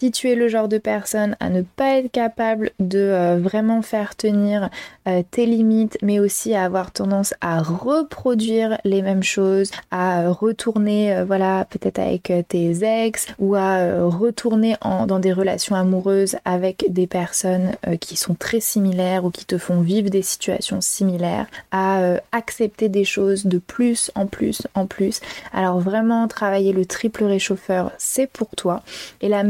si 0.00 0.10
tu 0.10 0.30
es 0.30 0.34
le 0.34 0.48
genre 0.48 0.68
de 0.68 0.78
personne 0.78 1.36
à 1.40 1.50
ne 1.50 1.60
pas 1.60 1.98
être 1.98 2.10
capable 2.10 2.70
de 2.80 2.98
euh, 2.98 3.38
vraiment 3.38 3.82
faire 3.82 4.16
tenir 4.16 4.70
euh, 5.06 5.22
tes 5.30 5.44
limites, 5.44 5.98
mais 6.00 6.18
aussi 6.18 6.54
à 6.54 6.64
avoir 6.64 6.90
tendance 6.90 7.34
à 7.42 7.60
reproduire 7.60 8.78
les 8.84 9.02
mêmes 9.02 9.22
choses, 9.22 9.70
à 9.90 10.22
euh, 10.22 10.30
retourner, 10.30 11.22
voilà, 11.26 11.66
peut-être 11.68 11.98
avec 11.98 12.32
tes 12.48 12.82
ex, 12.82 13.26
ou 13.38 13.54
à 13.56 14.06
retourner 14.06 14.76
dans 15.06 15.18
des 15.18 15.32
relations 15.32 15.76
amoureuses 15.76 16.36
avec 16.44 16.86
des 16.88 17.06
personnes 17.06 17.72
qui 18.00 18.16
sont 18.16 18.34
très 18.34 18.60
similaires 18.60 19.24
ou 19.24 19.30
qui 19.30 19.44
te 19.44 19.58
font 19.58 19.80
vivre 19.80 20.08
des 20.08 20.22
situations 20.22 20.80
similaires, 20.80 21.46
à 21.72 22.00
accepter 22.32 22.88
des 22.88 23.04
choses 23.04 23.46
de 23.46 23.58
plus 23.58 24.10
en 24.14 24.26
plus 24.26 24.62
en 24.74 24.86
plus. 24.86 25.20
Alors 25.52 25.80
vraiment, 25.80 26.28
travailler 26.28 26.72
le 26.72 26.86
triple 26.86 27.24
réchauffeur, 27.24 27.92
c'est 27.98 28.26
pour 28.26 28.48
toi. 28.56 28.82
Et 29.20 29.28
la 29.28 29.42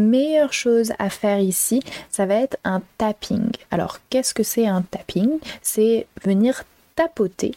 chose 0.48 0.92
à 0.98 1.10
faire 1.10 1.40
ici, 1.40 1.82
ça 2.10 2.26
va 2.26 2.34
être 2.34 2.56
un 2.64 2.82
tapping. 2.98 3.50
Alors, 3.70 3.98
qu'est-ce 4.08 4.34
que 4.34 4.42
c'est 4.42 4.66
un 4.66 4.82
tapping? 4.82 5.38
C'est 5.62 6.06
venir 6.24 6.64
tapoter 6.96 7.54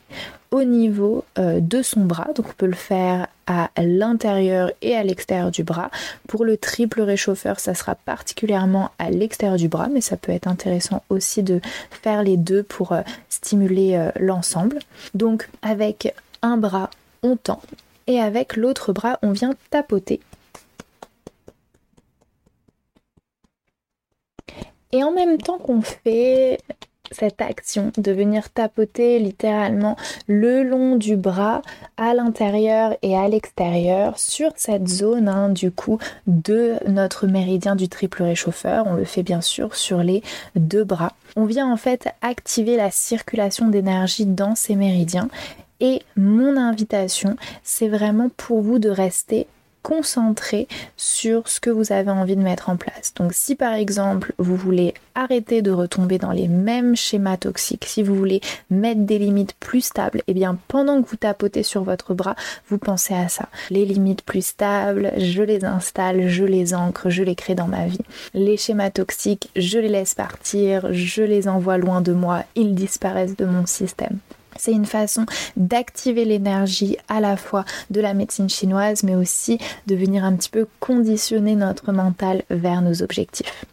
au 0.51 0.63
niveau 0.63 1.25
euh, 1.39 1.59
de 1.59 1.81
son 1.81 2.01
bras. 2.01 2.29
Donc 2.35 2.47
on 2.49 2.53
peut 2.53 2.67
le 2.67 2.73
faire 2.73 3.27
à 3.47 3.69
l'intérieur 3.77 4.71
et 4.81 4.95
à 4.95 5.03
l'extérieur 5.03 5.51
du 5.51 5.63
bras. 5.63 5.89
Pour 6.27 6.45
le 6.45 6.55
triple 6.57 7.01
réchauffeur, 7.01 7.59
ça 7.59 7.73
sera 7.73 7.95
particulièrement 7.95 8.91
à 8.99 9.09
l'extérieur 9.09 9.57
du 9.57 9.67
bras, 9.67 9.89
mais 9.89 9.99
ça 9.99 10.15
peut 10.15 10.31
être 10.31 10.47
intéressant 10.47 11.03
aussi 11.09 11.43
de 11.43 11.59
faire 11.89 12.23
les 12.23 12.37
deux 12.37 12.63
pour 12.63 12.93
euh, 12.93 13.01
stimuler 13.29 13.95
euh, 13.95 14.11
l'ensemble. 14.19 14.79
Donc 15.13 15.49
avec 15.61 16.13
un 16.41 16.57
bras, 16.57 16.89
on 17.23 17.35
tend 17.35 17.61
et 18.07 18.19
avec 18.19 18.55
l'autre 18.55 18.93
bras, 18.93 19.17
on 19.21 19.31
vient 19.31 19.53
tapoter 19.69 20.19
Et 24.93 25.03
en 25.03 25.11
même 25.11 25.37
temps 25.39 25.57
qu'on 25.57 25.81
fait 25.81 26.59
cette 27.11 27.41
action 27.41 27.91
de 27.97 28.11
venir 28.11 28.49
tapoter 28.49 29.19
littéralement 29.19 29.97
le 30.27 30.63
long 30.63 30.95
du 30.95 31.15
bras 31.15 31.61
à 31.97 32.13
l'intérieur 32.13 32.95
et 33.01 33.17
à 33.17 33.27
l'extérieur 33.27 34.17
sur 34.17 34.51
cette 34.55 34.87
zone 34.87 35.27
hein, 35.27 35.49
du 35.49 35.71
coup 35.71 35.99
de 36.27 36.75
notre 36.87 37.27
méridien 37.27 37.75
du 37.75 37.89
triple 37.89 38.23
réchauffeur. 38.23 38.85
On 38.87 38.93
le 38.93 39.03
fait 39.03 39.23
bien 39.23 39.41
sûr 39.41 39.75
sur 39.75 39.99
les 40.03 40.23
deux 40.55 40.83
bras. 40.83 41.13
On 41.35 41.45
vient 41.45 41.71
en 41.71 41.77
fait 41.77 42.07
activer 42.21 42.77
la 42.77 42.89
circulation 42.89 43.67
d'énergie 43.67 44.25
dans 44.25 44.55
ces 44.55 44.75
méridiens 44.75 45.27
et 45.79 46.01
mon 46.15 46.55
invitation, 46.55 47.35
c'est 47.61 47.89
vraiment 47.89 48.29
pour 48.37 48.61
vous 48.61 48.79
de 48.79 48.89
rester 48.89 49.47
concentrer 49.83 50.67
sur 50.97 51.47
ce 51.47 51.59
que 51.59 51.69
vous 51.69 51.91
avez 51.91 52.09
envie 52.09 52.35
de 52.35 52.41
mettre 52.41 52.69
en 52.69 52.77
place. 52.77 53.13
Donc 53.15 53.33
si 53.33 53.55
par 53.55 53.73
exemple 53.73 54.33
vous 54.39 54.55
voulez 54.55 54.93
arrêter 55.13 55.61
de 55.61 55.71
retomber 55.71 56.17
dans 56.17 56.31
les 56.31 56.47
mêmes 56.47 56.95
schémas 56.95 57.37
toxiques, 57.37 57.85
si 57.85 58.01
vous 58.01 58.15
voulez 58.15 58.41
mettre 58.71 59.01
des 59.01 59.19
limites 59.19 59.53
plus 59.59 59.81
stables, 59.81 60.19
et 60.19 60.31
eh 60.31 60.33
bien 60.33 60.57
pendant 60.67 61.01
que 61.01 61.09
vous 61.09 61.17
tapotez 61.17 61.61
sur 61.61 61.83
votre 61.83 62.13
bras, 62.13 62.35
vous 62.69 62.77
pensez 62.77 63.13
à 63.13 63.27
ça. 63.29 63.49
Les 63.69 63.85
limites 63.85 64.23
plus 64.23 64.45
stables, 64.45 65.11
je 65.17 65.43
les 65.43 65.65
installe, 65.65 66.29
je 66.29 66.45
les 66.45 66.73
ancre, 66.73 67.09
je 67.09 67.23
les 67.23 67.35
crée 67.35 67.55
dans 67.55 67.67
ma 67.67 67.85
vie. 67.85 67.99
Les 68.33 68.57
schémas 68.57 68.89
toxiques, 68.89 69.51
je 69.55 69.79
les 69.79 69.89
laisse 69.89 70.15
partir, 70.15 70.91
je 70.91 71.23
les 71.23 71.47
envoie 71.47 71.77
loin 71.77 72.01
de 72.01 72.13
moi, 72.13 72.43
ils 72.55 72.73
disparaissent 72.73 73.37
de 73.37 73.45
mon 73.45 73.65
système. 73.65 74.17
C'est 74.57 74.71
une 74.71 74.85
façon 74.85 75.25
d'activer 75.57 76.25
l'énergie 76.25 76.97
à 77.07 77.19
la 77.19 77.37
fois 77.37 77.65
de 77.89 78.01
la 78.01 78.13
médecine 78.13 78.49
chinoise, 78.49 79.03
mais 79.03 79.15
aussi 79.15 79.57
de 79.87 79.95
venir 79.95 80.23
un 80.23 80.33
petit 80.33 80.49
peu 80.49 80.67
conditionner 80.79 81.55
notre 81.55 81.91
mental 81.91 82.43
vers 82.49 82.81
nos 82.81 83.01
objectifs. 83.01 83.65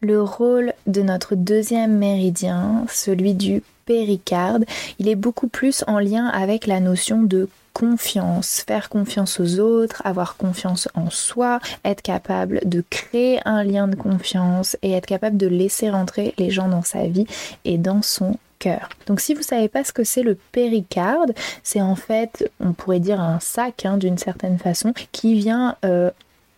Le 0.00 0.22
rôle 0.22 0.74
de 0.86 1.02
notre 1.02 1.34
deuxième 1.34 1.96
méridien, 1.96 2.84
celui 2.90 3.34
du 3.34 3.62
péricarde, 3.86 4.64
il 4.98 5.08
est 5.08 5.14
beaucoup 5.14 5.48
plus 5.48 5.84
en 5.86 5.98
lien 5.98 6.26
avec 6.26 6.66
la 6.66 6.80
notion 6.80 7.22
de 7.22 7.48
confiance, 7.74 8.62
faire 8.66 8.88
confiance 8.88 9.40
aux 9.40 9.58
autres, 9.58 10.00
avoir 10.04 10.36
confiance 10.36 10.88
en 10.94 11.10
soi, 11.10 11.58
être 11.84 12.02
capable 12.02 12.60
de 12.64 12.84
créer 12.88 13.40
un 13.44 13.64
lien 13.64 13.88
de 13.88 13.96
confiance 13.96 14.76
et 14.82 14.92
être 14.92 15.06
capable 15.06 15.36
de 15.36 15.48
laisser 15.48 15.90
rentrer 15.90 16.34
les 16.38 16.50
gens 16.50 16.68
dans 16.68 16.82
sa 16.84 17.06
vie 17.06 17.26
et 17.64 17.76
dans 17.76 18.00
son 18.00 18.36
donc 19.06 19.20
si 19.20 19.34
vous 19.34 19.40
ne 19.40 19.44
savez 19.44 19.68
pas 19.68 19.84
ce 19.84 19.92
que 19.92 20.04
c'est 20.04 20.22
le 20.22 20.36
péricarde, 20.52 21.34
c'est 21.62 21.80
en 21.80 21.96
fait, 21.96 22.50
on 22.60 22.72
pourrait 22.72 23.00
dire 23.00 23.20
un 23.20 23.40
sac 23.40 23.84
hein, 23.84 23.96
d'une 23.96 24.18
certaine 24.18 24.58
façon, 24.58 24.92
qui 25.12 25.34
vient 25.34 25.76
euh, 25.84 26.10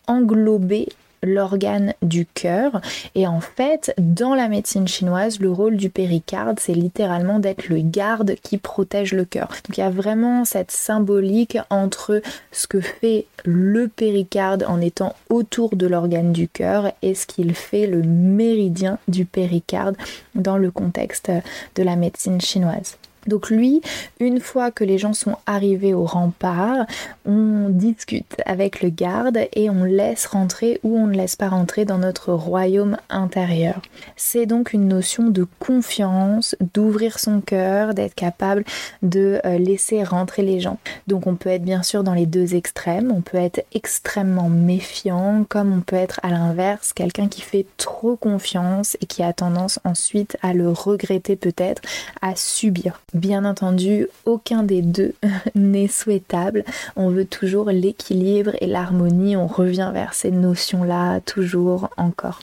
englober 0.07 0.89
l'organe 1.23 1.93
du 2.01 2.25
cœur. 2.25 2.81
Et 3.15 3.27
en 3.27 3.39
fait, 3.41 3.93
dans 3.97 4.35
la 4.35 4.47
médecine 4.47 4.87
chinoise, 4.87 5.39
le 5.39 5.51
rôle 5.51 5.77
du 5.77 5.89
péricarde, 5.89 6.59
c'est 6.59 6.73
littéralement 6.73 7.39
d'être 7.39 7.69
le 7.69 7.81
garde 7.81 8.35
qui 8.41 8.57
protège 8.57 9.13
le 9.13 9.25
cœur. 9.25 9.47
Donc 9.47 9.77
il 9.77 9.81
y 9.81 9.83
a 9.83 9.89
vraiment 9.89 10.45
cette 10.45 10.71
symbolique 10.71 11.57
entre 11.69 12.21
ce 12.51 12.67
que 12.67 12.81
fait 12.81 13.25
le 13.45 13.87
péricarde 13.87 14.65
en 14.67 14.81
étant 14.81 15.15
autour 15.29 15.75
de 15.75 15.87
l'organe 15.87 16.33
du 16.33 16.47
cœur 16.47 16.91
et 17.01 17.15
ce 17.15 17.25
qu'il 17.25 17.53
fait 17.55 17.87
le 17.87 18.01
méridien 18.01 18.97
du 19.07 19.25
péricarde 19.25 19.97
dans 20.35 20.57
le 20.57 20.71
contexte 20.71 21.31
de 21.75 21.83
la 21.83 21.95
médecine 21.95 22.41
chinoise. 22.41 22.97
Donc 23.27 23.49
lui, 23.49 23.81
une 24.19 24.39
fois 24.39 24.71
que 24.71 24.83
les 24.83 24.97
gens 24.97 25.13
sont 25.13 25.35
arrivés 25.45 25.93
au 25.93 26.05
rempart, 26.05 26.85
on 27.25 27.69
discute 27.69 28.35
avec 28.45 28.81
le 28.81 28.89
garde 28.89 29.39
et 29.53 29.69
on 29.69 29.83
laisse 29.83 30.25
rentrer 30.25 30.79
ou 30.83 30.97
on 30.97 31.07
ne 31.07 31.15
laisse 31.15 31.35
pas 31.35 31.49
rentrer 31.49 31.85
dans 31.85 31.97
notre 31.97 32.33
royaume 32.33 32.97
intérieur. 33.09 33.81
C'est 34.15 34.45
donc 34.45 34.73
une 34.73 34.87
notion 34.87 35.29
de 35.29 35.45
confiance, 35.59 36.55
d'ouvrir 36.73 37.19
son 37.19 37.41
cœur, 37.41 37.93
d'être 37.93 38.15
capable 38.15 38.63
de 39.01 39.39
euh, 39.45 39.57
laisser 39.57 40.03
rentrer 40.03 40.41
les 40.41 40.59
gens. 40.59 40.77
Donc 41.07 41.27
on 41.27 41.35
peut 41.35 41.49
être 41.49 41.63
bien 41.63 41.83
sûr 41.83 42.03
dans 42.03 42.13
les 42.13 42.25
deux 42.25 42.55
extrêmes, 42.55 43.11
on 43.11 43.21
peut 43.21 43.37
être 43.37 43.65
extrêmement 43.73 44.49
méfiant 44.49 45.45
comme 45.49 45.73
on 45.73 45.81
peut 45.81 45.95
être 45.95 46.19
à 46.23 46.29
l'inverse, 46.29 46.93
quelqu'un 46.93 47.27
qui 47.27 47.41
fait 47.41 47.65
trop 47.77 48.15
confiance 48.15 48.97
et 49.01 49.05
qui 49.05 49.23
a 49.23 49.33
tendance 49.33 49.79
ensuite 49.83 50.37
à 50.41 50.53
le 50.53 50.69
regretter 50.69 51.35
peut-être, 51.35 51.81
à 52.21 52.35
subir. 52.35 53.01
Bien 53.17 53.45
entendu, 53.45 54.07
aucun 54.25 54.61
des 54.61 54.83
deux 54.83 55.15
n'est 55.55 55.87
souhaitable. 55.87 56.63
On 56.95 57.09
veut 57.09 57.25
toujours 57.25 57.71
l'équilibre 57.71 58.51
et 58.61 58.67
l'harmonie. 58.67 59.35
On 59.35 59.47
revient 59.47 59.89
vers 59.91 60.13
ces 60.13 60.29
notions-là 60.29 61.19
toujours 61.21 61.89
encore. 61.97 62.41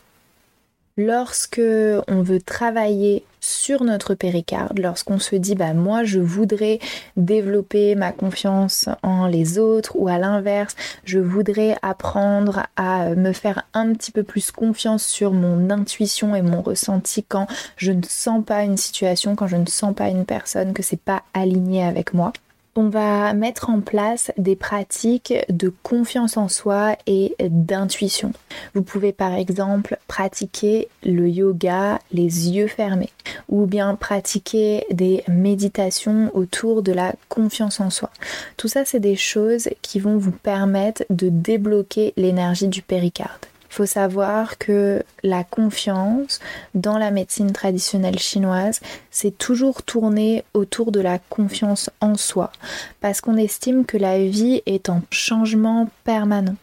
Lorsque 0.97 1.61
on 2.07 2.23
veut 2.23 2.41
travailler 2.41 3.25
sur 3.41 3.83
notre 3.83 4.15
péricarde, 4.15 4.79
lorsqu'on 4.79 5.19
se 5.19 5.35
dit 5.35 5.57
bah 5.57 5.75
moi 5.75 6.05
je 6.05 6.21
voudrais 6.21 6.79
développer 7.17 7.97
ma 7.97 8.13
confiance 8.13 8.89
en 9.03 9.27
les 9.27 9.59
autres 9.59 9.97
ou 9.97 10.07
à 10.07 10.19
l'inverse, 10.19 10.77
je 11.05 11.19
voudrais 11.19 11.77
apprendre 11.83 12.69
à 12.77 13.09
me 13.17 13.33
faire 13.33 13.65
un 13.75 13.93
petit 13.93 14.13
peu 14.13 14.23
plus 14.23 14.53
confiance 14.53 15.05
sur 15.05 15.33
mon 15.33 15.69
intuition 15.69 16.37
et 16.37 16.43
mon 16.43 16.63
ressenti 16.63 17.25
quand 17.25 17.49
je 17.77 17.91
ne 17.91 18.03
sens 18.09 18.45
pas 18.45 18.63
une 18.63 18.77
situation, 18.77 19.35
quand 19.35 19.49
je 19.49 19.57
ne 19.57 19.67
sens 19.67 19.97
pas 19.97 20.11
une 20.11 20.25
personne 20.25 20.73
que 20.75 20.85
c'est 20.85 21.01
pas 21.01 21.25
aligné 21.35 21.83
avec 21.83 22.15
moi 22.15 22.33
on 22.77 22.89
va 22.89 23.33
mettre 23.35 23.71
en 23.71 23.81
place 23.81 24.33
des 24.37 24.57
pratiques 24.57 25.35
de 25.49 25.73
confiance 25.83 26.37
en 26.37 26.49
soi 26.49 26.97
et 27.07 27.35
d'intuition. 27.41 28.33
Vous 28.75 28.83
pouvez 28.83 29.13
par 29.13 29.35
exemple 29.35 29.99
pratiquer 30.09 30.89
le 31.05 31.29
yoga 31.29 32.01
les 32.13 32.51
yeux 32.51 32.67
fermés 32.67 33.13
ou 33.49 33.67
bien 33.67 33.95
pratiquer 33.95 34.85
des 34.91 35.23
méditations 35.29 36.31
autour 36.35 36.83
de 36.83 36.93
la 36.93 37.15
confiance 37.29 37.81
en 37.81 37.91
soi. 37.91 38.11
Tout 38.57 38.69
ça, 38.69 38.85
c'est 38.85 39.01
des 39.01 39.17
choses 39.17 39.69
qui 39.83 40.01
vont 40.01 40.17
vous 40.17 40.33
permettre 40.33 41.05
de 41.11 41.29
débloquer 41.29 42.13
l'énergie 42.17 42.69
du 42.69 42.83
péricarde. 42.83 43.47
Faut 43.75 43.87
savoir 43.87 44.57
que 44.57 45.03
la 45.25 45.43
confiance 45.43 46.39
dans 46.77 46.97
la 46.97 47.11
médecine 47.11 47.51
traditionnelle 47.51 48.21
chinoise, 48.21 48.79
c'est 49.11 49.37
toujours 49.37 49.83
tourné 49.83 50.45
autour 50.55 50.93
de 50.93 51.01
la 51.01 51.19
confiance 51.19 51.91
en 52.01 52.15
soi, 52.15 52.53
parce 53.01 53.21
qu'on 53.21 53.37
estime 53.37 53.85
que 53.85 53.97
la 53.97 54.21
vie 54.21 54.63
est 54.67 54.91
en 54.91 55.03
changement 55.11 55.91
permanent. 56.05 56.55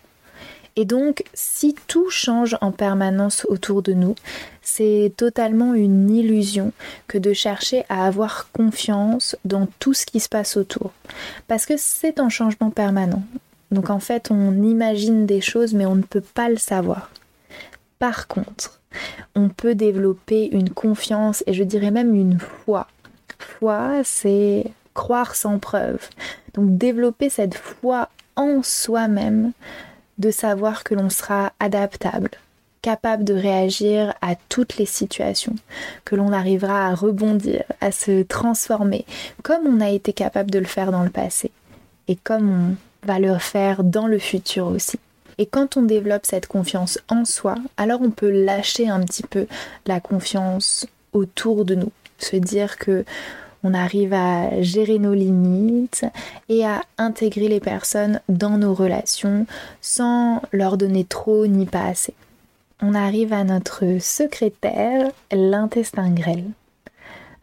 Et 0.77 0.85
donc, 0.85 1.25
si 1.33 1.75
tout 1.87 2.09
change 2.09 2.55
en 2.61 2.71
permanence 2.71 3.45
autour 3.49 3.81
de 3.81 3.91
nous, 3.91 4.15
c'est 4.61 5.11
totalement 5.17 5.73
une 5.73 6.09
illusion 6.09 6.71
que 7.09 7.17
de 7.17 7.33
chercher 7.33 7.83
à 7.89 8.05
avoir 8.05 8.47
confiance 8.53 9.35
dans 9.43 9.67
tout 9.79 9.93
ce 9.93 10.05
qui 10.05 10.21
se 10.21 10.29
passe 10.29 10.55
autour. 10.55 10.93
Parce 11.49 11.65
que 11.65 11.73
c'est 11.75 12.21
un 12.21 12.29
changement 12.29 12.69
permanent. 12.69 13.23
Donc 13.71 13.89
en 13.89 13.99
fait, 13.99 14.31
on 14.31 14.63
imagine 14.63 15.25
des 15.25 15.41
choses, 15.41 15.73
mais 15.73 15.85
on 15.85 15.95
ne 15.95 16.03
peut 16.03 16.21
pas 16.21 16.49
le 16.49 16.57
savoir. 16.57 17.09
Par 17.99 18.27
contre, 18.27 18.81
on 19.35 19.49
peut 19.49 19.75
développer 19.75 20.49
une 20.51 20.69
confiance 20.69 21.43
et 21.47 21.53
je 21.53 21.63
dirais 21.63 21.91
même 21.91 22.15
une 22.15 22.39
foi. 22.39 22.87
Foi, 23.37 24.01
c'est 24.03 24.65
croire 24.93 25.35
sans 25.35 25.59
preuve. 25.59 26.09
Donc 26.53 26.77
développer 26.77 27.29
cette 27.29 27.55
foi 27.55 28.09
en 28.35 28.61
soi-même, 28.63 29.51
de 30.17 30.31
savoir 30.31 30.83
que 30.83 30.93
l'on 30.93 31.09
sera 31.09 31.53
adaptable, 31.59 32.31
capable 32.81 33.23
de 33.23 33.33
réagir 33.33 34.13
à 34.21 34.35
toutes 34.49 34.77
les 34.77 34.85
situations, 34.85 35.55
que 36.05 36.15
l'on 36.15 36.31
arrivera 36.31 36.87
à 36.87 36.95
rebondir, 36.95 37.63
à 37.79 37.91
se 37.91 38.23
transformer, 38.23 39.05
comme 39.43 39.65
on 39.65 39.81
a 39.81 39.89
été 39.89 40.13
capable 40.13 40.51
de 40.51 40.59
le 40.59 40.65
faire 40.65 40.91
dans 40.91 41.03
le 41.03 41.09
passé, 41.09 41.51
et 42.07 42.15
comme 42.15 42.49
on 42.49 42.75
va 43.03 43.19
le 43.19 43.37
faire 43.37 43.83
dans 43.83 44.07
le 44.07 44.19
futur 44.19 44.67
aussi. 44.67 44.99
Et 45.37 45.45
quand 45.45 45.77
on 45.77 45.81
développe 45.81 46.25
cette 46.25 46.47
confiance 46.47 46.99
en 47.09 47.25
soi, 47.25 47.55
alors 47.77 48.01
on 48.01 48.11
peut 48.11 48.29
lâcher 48.29 48.89
un 48.89 49.01
petit 49.01 49.23
peu 49.23 49.47
la 49.87 49.99
confiance 49.99 50.85
autour 51.13 51.65
de 51.65 51.75
nous, 51.75 51.91
se 52.19 52.35
dire 52.35 52.77
que 52.77 53.05
on 53.63 53.73
arrive 53.73 54.13
à 54.13 54.61
gérer 54.61 54.97
nos 54.97 55.13
limites 55.13 56.05
et 56.49 56.65
à 56.65 56.81
intégrer 56.97 57.47
les 57.47 57.59
personnes 57.59 58.19
dans 58.27 58.57
nos 58.57 58.73
relations 58.73 59.45
sans 59.81 60.41
leur 60.51 60.77
donner 60.77 61.05
trop 61.05 61.45
ni 61.45 61.65
pas 61.65 61.85
assez. 61.85 62.15
On 62.81 62.95
arrive 62.95 63.33
à 63.33 63.43
notre 63.43 63.99
secrétaire, 63.99 65.11
l'intestin 65.31 66.09
grêle. 66.09 66.45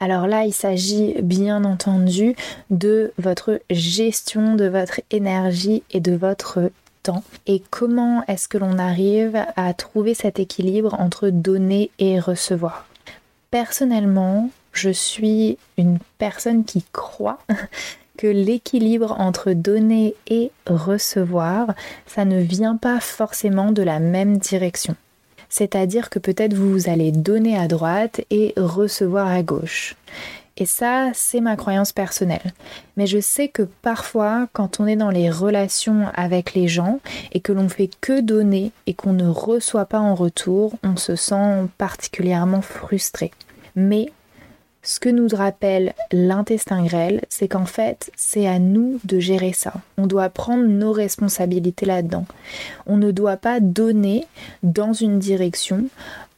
Alors 0.00 0.26
là, 0.28 0.44
il 0.44 0.52
s'agit 0.52 1.14
bien 1.22 1.64
entendu 1.64 2.36
de 2.70 3.12
votre 3.18 3.60
gestion 3.70 4.54
de 4.54 4.66
votre 4.66 5.00
énergie 5.10 5.82
et 5.90 6.00
de 6.00 6.12
votre 6.12 6.70
temps 7.02 7.24
et 7.46 7.62
comment 7.70 8.22
est-ce 8.28 8.48
que 8.48 8.58
l'on 8.58 8.78
arrive 8.78 9.44
à 9.56 9.74
trouver 9.74 10.14
cet 10.14 10.38
équilibre 10.38 10.94
entre 11.00 11.30
donner 11.30 11.90
et 11.98 12.20
recevoir? 12.20 12.86
Personnellement, 13.50 14.50
je 14.72 14.90
suis 14.90 15.58
une 15.78 15.98
personne 16.18 16.64
qui 16.64 16.84
croit 16.92 17.38
que 18.16 18.26
l'équilibre 18.26 19.16
entre 19.18 19.52
donner 19.52 20.14
et 20.28 20.50
recevoir, 20.66 21.74
ça 22.06 22.24
ne 22.24 22.40
vient 22.40 22.76
pas 22.76 23.00
forcément 23.00 23.72
de 23.72 23.82
la 23.82 24.00
même 24.00 24.38
direction 24.38 24.96
c'est-à-dire 25.48 26.10
que 26.10 26.18
peut-être 26.18 26.54
vous 26.54 26.88
allez 26.88 27.12
donner 27.12 27.56
à 27.56 27.68
droite 27.68 28.20
et 28.30 28.52
recevoir 28.56 29.28
à 29.28 29.42
gauche. 29.42 29.96
Et 30.60 30.66
ça, 30.66 31.10
c'est 31.14 31.40
ma 31.40 31.54
croyance 31.54 31.92
personnelle. 31.92 32.52
Mais 32.96 33.06
je 33.06 33.20
sais 33.20 33.46
que 33.46 33.62
parfois, 33.62 34.48
quand 34.52 34.80
on 34.80 34.88
est 34.88 34.96
dans 34.96 35.10
les 35.10 35.30
relations 35.30 36.06
avec 36.14 36.52
les 36.54 36.66
gens 36.66 36.98
et 37.32 37.38
que 37.38 37.52
l'on 37.52 37.68
fait 37.68 37.90
que 38.00 38.20
donner 38.20 38.72
et 38.86 38.94
qu'on 38.94 39.12
ne 39.12 39.28
reçoit 39.28 39.86
pas 39.86 40.00
en 40.00 40.16
retour, 40.16 40.74
on 40.82 40.96
se 40.96 41.14
sent 41.14 41.68
particulièrement 41.78 42.60
frustré. 42.60 43.30
Mais 43.76 44.10
ce 44.88 45.00
que 45.00 45.10
nous 45.10 45.28
rappelle 45.28 45.92
l'intestin 46.12 46.82
grêle, 46.82 47.20
c'est 47.28 47.46
qu'en 47.46 47.66
fait, 47.66 48.10
c'est 48.16 48.46
à 48.46 48.58
nous 48.58 48.98
de 49.04 49.20
gérer 49.20 49.52
ça. 49.52 49.74
On 49.98 50.06
doit 50.06 50.30
prendre 50.30 50.64
nos 50.64 50.92
responsabilités 50.92 51.84
là-dedans. 51.84 52.24
On 52.86 52.96
ne 52.96 53.10
doit 53.10 53.36
pas 53.36 53.60
donner 53.60 54.24
dans 54.62 54.94
une 54.94 55.18
direction 55.18 55.84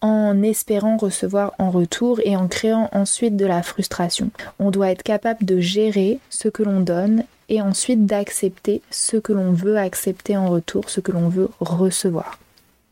en 0.00 0.42
espérant 0.42 0.96
recevoir 0.96 1.52
en 1.60 1.70
retour 1.70 2.18
et 2.24 2.36
en 2.36 2.48
créant 2.48 2.88
ensuite 2.90 3.36
de 3.36 3.46
la 3.46 3.62
frustration. 3.62 4.32
On 4.58 4.72
doit 4.72 4.90
être 4.90 5.04
capable 5.04 5.44
de 5.44 5.60
gérer 5.60 6.18
ce 6.28 6.48
que 6.48 6.64
l'on 6.64 6.80
donne 6.80 7.22
et 7.50 7.62
ensuite 7.62 8.04
d'accepter 8.04 8.82
ce 8.90 9.16
que 9.16 9.32
l'on 9.32 9.52
veut 9.52 9.78
accepter 9.78 10.36
en 10.36 10.50
retour, 10.50 10.90
ce 10.90 10.98
que 10.98 11.12
l'on 11.12 11.28
veut 11.28 11.50
recevoir. 11.60 12.40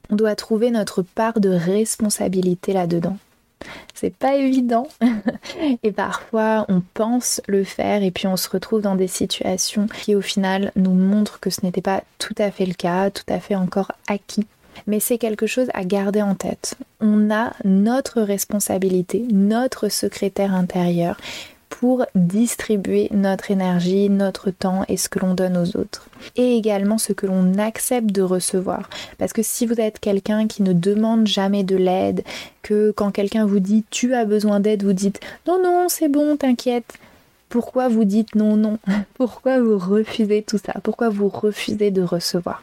On 0.08 0.14
doit 0.14 0.36
trouver 0.36 0.70
notre 0.70 1.02
part 1.02 1.40
de 1.40 1.50
responsabilité 1.50 2.72
là-dedans. 2.72 3.16
C'est 4.00 4.14
pas 4.14 4.36
évident 4.36 4.86
et 5.82 5.90
parfois 5.90 6.64
on 6.68 6.80
pense 6.94 7.40
le 7.48 7.64
faire 7.64 8.04
et 8.04 8.12
puis 8.12 8.28
on 8.28 8.36
se 8.36 8.48
retrouve 8.48 8.80
dans 8.80 8.94
des 8.94 9.08
situations 9.08 9.88
qui 9.88 10.14
au 10.14 10.20
final 10.20 10.70
nous 10.76 10.92
montrent 10.92 11.40
que 11.40 11.50
ce 11.50 11.64
n'était 11.64 11.82
pas 11.82 12.04
tout 12.18 12.34
à 12.38 12.52
fait 12.52 12.64
le 12.64 12.74
cas, 12.74 13.10
tout 13.10 13.24
à 13.28 13.40
fait 13.40 13.56
encore 13.56 13.90
acquis. 14.06 14.46
Mais 14.86 15.00
c'est 15.00 15.18
quelque 15.18 15.48
chose 15.48 15.66
à 15.74 15.82
garder 15.82 16.22
en 16.22 16.36
tête. 16.36 16.76
On 17.00 17.28
a 17.32 17.54
notre 17.64 18.22
responsabilité, 18.22 19.26
notre 19.32 19.88
secrétaire 19.88 20.54
intérieur 20.54 21.16
pour 21.68 22.06
distribuer 22.14 23.08
notre 23.12 23.50
énergie, 23.50 24.08
notre 24.08 24.50
temps 24.50 24.84
et 24.88 24.96
ce 24.96 25.08
que 25.08 25.18
l'on 25.18 25.34
donne 25.34 25.56
aux 25.56 25.76
autres. 25.76 26.08
Et 26.36 26.56
également 26.56 26.98
ce 26.98 27.12
que 27.12 27.26
l'on 27.26 27.58
accepte 27.58 28.10
de 28.10 28.22
recevoir. 28.22 28.88
Parce 29.18 29.32
que 29.32 29.42
si 29.42 29.66
vous 29.66 29.80
êtes 29.80 30.00
quelqu'un 30.00 30.46
qui 30.46 30.62
ne 30.62 30.72
demande 30.72 31.26
jamais 31.26 31.64
de 31.64 31.76
l'aide, 31.76 32.24
que 32.62 32.90
quand 32.90 33.10
quelqu'un 33.10 33.46
vous 33.46 33.60
dit 33.60 33.84
tu 33.90 34.14
as 34.14 34.24
besoin 34.24 34.60
d'aide, 34.60 34.82
vous 34.82 34.92
dites 34.92 35.20
non, 35.46 35.62
non, 35.62 35.86
c'est 35.88 36.08
bon, 36.08 36.36
t'inquiète. 36.36 36.94
Pourquoi 37.48 37.88
vous 37.88 38.04
dites 38.04 38.34
non, 38.34 38.56
non 38.56 38.78
Pourquoi 39.14 39.60
vous 39.60 39.78
refusez 39.78 40.42
tout 40.42 40.58
ça? 40.58 40.74
Pourquoi 40.82 41.08
vous 41.08 41.28
refusez 41.28 41.90
de 41.90 42.02
recevoir? 42.02 42.62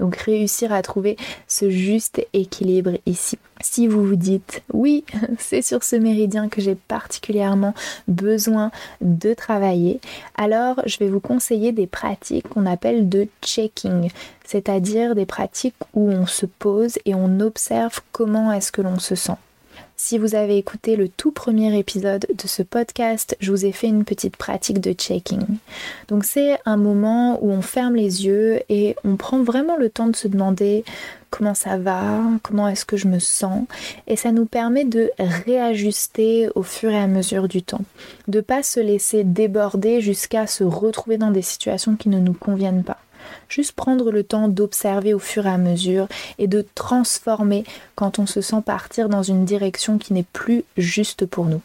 Donc 0.00 0.16
réussir 0.16 0.72
à 0.72 0.82
trouver 0.82 1.16
ce 1.46 1.70
juste 1.70 2.26
équilibre 2.32 2.92
ici. 3.06 3.38
Si 3.60 3.86
vous 3.86 4.04
vous 4.04 4.16
dites 4.16 4.62
oui, 4.72 5.04
c'est 5.38 5.62
sur 5.62 5.84
ce 5.84 5.94
méridien 5.96 6.48
que 6.48 6.60
j'ai 6.60 6.74
particulièrement 6.74 7.74
besoin 8.08 8.72
de 9.00 9.34
travailler, 9.34 10.00
alors 10.36 10.80
je 10.86 10.98
vais 10.98 11.08
vous 11.08 11.20
conseiller 11.20 11.72
des 11.72 11.86
pratiques 11.86 12.48
qu'on 12.48 12.66
appelle 12.66 13.08
de 13.08 13.28
checking, 13.42 14.10
c'est-à-dire 14.44 15.14
des 15.14 15.26
pratiques 15.26 15.76
où 15.94 16.10
on 16.10 16.26
se 16.26 16.46
pose 16.46 16.98
et 17.04 17.14
on 17.14 17.40
observe 17.40 18.00
comment 18.10 18.52
est-ce 18.52 18.72
que 18.72 18.82
l'on 18.82 18.98
se 18.98 19.14
sent. 19.14 19.36
Si 20.02 20.16
vous 20.16 20.34
avez 20.34 20.56
écouté 20.56 20.96
le 20.96 21.10
tout 21.10 21.30
premier 21.30 21.78
épisode 21.78 22.26
de 22.34 22.48
ce 22.48 22.62
podcast, 22.62 23.36
je 23.38 23.50
vous 23.50 23.66
ai 23.66 23.70
fait 23.70 23.86
une 23.86 24.06
petite 24.06 24.34
pratique 24.34 24.80
de 24.80 24.92
checking. 24.92 25.42
Donc 26.08 26.24
c'est 26.24 26.58
un 26.64 26.78
moment 26.78 27.38
où 27.44 27.50
on 27.50 27.60
ferme 27.60 27.96
les 27.96 28.24
yeux 28.24 28.60
et 28.70 28.96
on 29.04 29.16
prend 29.16 29.42
vraiment 29.42 29.76
le 29.76 29.90
temps 29.90 30.06
de 30.06 30.16
se 30.16 30.26
demander 30.26 30.84
comment 31.28 31.54
ça 31.54 31.76
va, 31.76 32.18
comment 32.42 32.66
est-ce 32.66 32.86
que 32.86 32.96
je 32.96 33.08
me 33.08 33.18
sens 33.18 33.66
et 34.06 34.16
ça 34.16 34.32
nous 34.32 34.46
permet 34.46 34.86
de 34.86 35.10
réajuster 35.18 36.48
au 36.54 36.62
fur 36.62 36.90
et 36.90 36.98
à 36.98 37.06
mesure 37.06 37.46
du 37.46 37.62
temps, 37.62 37.84
de 38.26 38.40
pas 38.40 38.62
se 38.62 38.80
laisser 38.80 39.22
déborder 39.22 40.00
jusqu'à 40.00 40.46
se 40.46 40.64
retrouver 40.64 41.18
dans 41.18 41.30
des 41.30 41.42
situations 41.42 41.94
qui 41.94 42.08
ne 42.08 42.18
nous 42.18 42.32
conviennent 42.34 42.84
pas. 42.84 42.98
Juste 43.48 43.72
prendre 43.72 44.10
le 44.10 44.24
temps 44.24 44.48
d'observer 44.48 45.14
au 45.14 45.18
fur 45.18 45.46
et 45.46 45.50
à 45.50 45.58
mesure 45.58 46.08
et 46.38 46.46
de 46.46 46.64
transformer 46.74 47.64
quand 47.94 48.18
on 48.18 48.26
se 48.26 48.40
sent 48.40 48.62
partir 48.64 49.08
dans 49.08 49.22
une 49.22 49.44
direction 49.44 49.98
qui 49.98 50.12
n'est 50.12 50.22
plus 50.22 50.64
juste 50.76 51.26
pour 51.26 51.46
nous. 51.46 51.62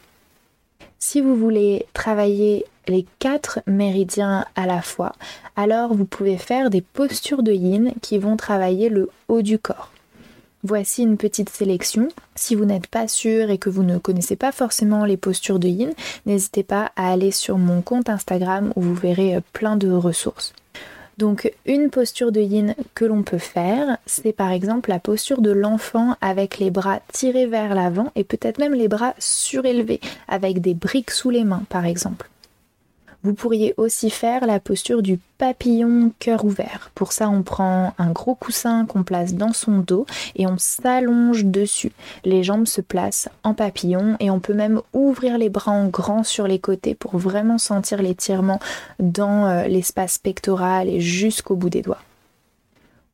Si 1.00 1.22
vous 1.22 1.36
voulez 1.36 1.86
travailler 1.94 2.66
les 2.88 3.06
quatre 3.20 3.60
méridiens 3.68 4.46
à 4.56 4.66
la 4.66 4.82
fois, 4.82 5.14
alors 5.56 5.94
vous 5.94 6.06
pouvez 6.06 6.38
faire 6.38 6.70
des 6.70 6.82
postures 6.82 7.44
de 7.44 7.52
yin 7.52 7.94
qui 8.02 8.18
vont 8.18 8.38
travailler 8.38 8.90
le 8.90 9.10
haut 9.28 9.42
du 9.42 9.60
corps. 9.60 9.92
Voici 10.64 11.04
une 11.04 11.18
petite 11.18 11.52
sélection. 11.52 12.08
Si 12.34 12.56
vous 12.56 12.66
n'êtes 12.66 12.88
pas 12.88 13.08
sûr 13.08 13.52
et 13.52 13.60
que 13.60 13.70
vous 13.70 13.84
ne 13.84 14.00
connaissez 14.00 14.36
pas 14.36 14.52
forcément 14.52 15.06
les 15.06 15.16
postures 15.16 15.60
de 15.60 15.68
yin, 15.68 15.94
n'hésitez 16.26 16.64
pas 16.64 16.92
à 16.96 17.12
aller 17.12 17.30
sur 17.30 17.60
mon 17.60 17.84
compte 17.84 18.10
Instagram 18.10 18.74
où 18.76 18.82
vous 18.82 18.96
verrez 18.96 19.36
euh, 19.36 19.42
plein 19.54 19.76
de 19.76 19.92
ressources. 19.92 20.54
Donc 21.18 21.52
une 21.66 21.90
posture 21.90 22.32
de 22.32 22.42
yin 22.42 22.76
que 22.94 23.06
l'on 23.06 23.24
peut 23.24 23.38
faire, 23.38 23.98
c'est 24.06 24.34
par 24.34 24.52
exemple 24.52 24.90
la 24.90 25.00
posture 25.00 25.42
de 25.42 25.52
l'enfant 25.52 26.16
avec 26.20 26.60
les 26.60 26.72
bras 26.72 27.00
tirés 27.14 27.46
vers 27.46 27.74
l'avant 27.74 28.12
et 28.16 28.26
peut-être 28.26 28.60
même 28.60 28.74
les 28.74 28.90
bras 28.90 29.14
surélevés 29.18 30.02
avec 30.28 30.60
des 30.60 30.74
briques 30.74 31.12
sous 31.12 31.30
les 31.30 31.46
mains 31.46 31.64
par 31.70 31.86
exemple. 31.86 32.30
Vous 33.26 33.34
pourriez 33.34 33.74
aussi 33.78 34.12
faire 34.12 34.46
la 34.46 34.60
posture 34.60 35.02
du 35.02 35.18
papillon 35.40 36.12
cœur 36.20 36.46
ouvert. 36.46 36.92
Pour 36.94 37.12
ça, 37.12 37.28
on 37.28 37.42
prend 37.42 37.96
un 37.98 38.12
gros 38.12 38.36
coussin 38.36 38.86
qu'on 38.86 39.02
place 39.02 39.34
dans 39.34 39.52
son 39.52 39.80
dos 39.80 40.06
et 40.36 40.46
on 40.46 40.60
s'allonge 40.60 41.44
dessus. 41.44 41.92
Les 42.24 42.44
jambes 42.44 42.68
se 42.68 42.82
placent 42.82 43.28
en 43.42 43.56
papillon 43.56 44.16
et 44.20 44.30
on 44.30 44.40
peut 44.40 44.54
même 44.54 44.80
ouvrir 44.94 45.40
les 45.40 45.50
bras 45.50 45.72
en 45.72 45.88
grand 45.88 46.24
sur 46.24 46.48
les 46.48 46.60
côtés 46.60 46.94
pour 46.94 47.18
vraiment 47.18 47.58
sentir 47.58 48.00
l'étirement 48.00 48.60
dans 49.00 49.48
euh, 49.48 49.64
l'espace 49.66 50.20
pectoral 50.20 50.88
et 50.88 51.00
jusqu'au 51.00 51.56
bout 51.56 51.72
des 51.72 51.82
doigts. 51.82 52.02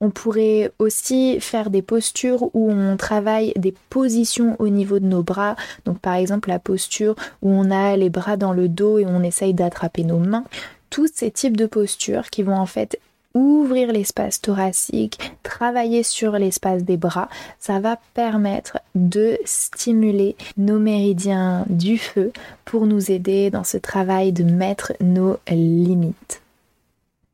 On 0.02 0.10
pourrait 0.10 0.72
aussi 0.80 1.40
faire 1.40 1.70
des 1.70 1.82
postures 1.82 2.54
où 2.56 2.72
on 2.72 2.98
travaille 2.98 3.54
des 3.56 3.74
positions 3.90 4.56
au 4.60 4.68
niveau 4.68 5.00
de 5.00 5.06
nos 5.06 5.24
bras. 5.24 5.56
Donc 5.86 6.00
par 6.00 6.16
exemple 6.16 6.50
la 6.50 6.60
posture 6.60 7.16
où 7.42 7.50
on 7.50 7.72
a 7.72 7.96
les 7.96 8.10
bras 8.10 8.36
dans 8.36 8.52
le 8.52 8.68
dos 8.68 8.98
et 8.98 9.06
on 9.06 9.24
essaye 9.24 9.54
d'attraper 9.54 10.04
nos 10.04 10.20
mains. 10.20 10.44
Tous 10.90 11.08
ces 11.14 11.32
types 11.32 11.56
de 11.56 11.68
postures 11.68 12.30
qui 12.30 12.44
vont 12.44 12.58
en 12.58 12.66
fait 12.66 13.00
ouvrir 13.34 13.92
l'espace 13.92 14.42
thoracique, 14.42 15.20
travailler 15.44 16.04
sur 16.04 16.34
l'espace 16.34 16.84
des 16.84 16.98
bras, 16.98 17.30
ça 17.60 17.80
va 17.80 17.98
permettre 18.14 18.80
de 18.96 19.38
stimuler 19.46 20.36
nos 20.58 20.80
méridiens 20.80 21.66
du 21.70 21.98
feu 21.98 22.32
pour 22.66 22.86
nous 22.86 23.12
aider 23.12 23.50
dans 23.50 23.64
ce 23.64 23.78
travail 23.78 24.34
de 24.34 24.44
mettre 24.44 24.94
nos 25.00 25.38
limites. 25.48 26.42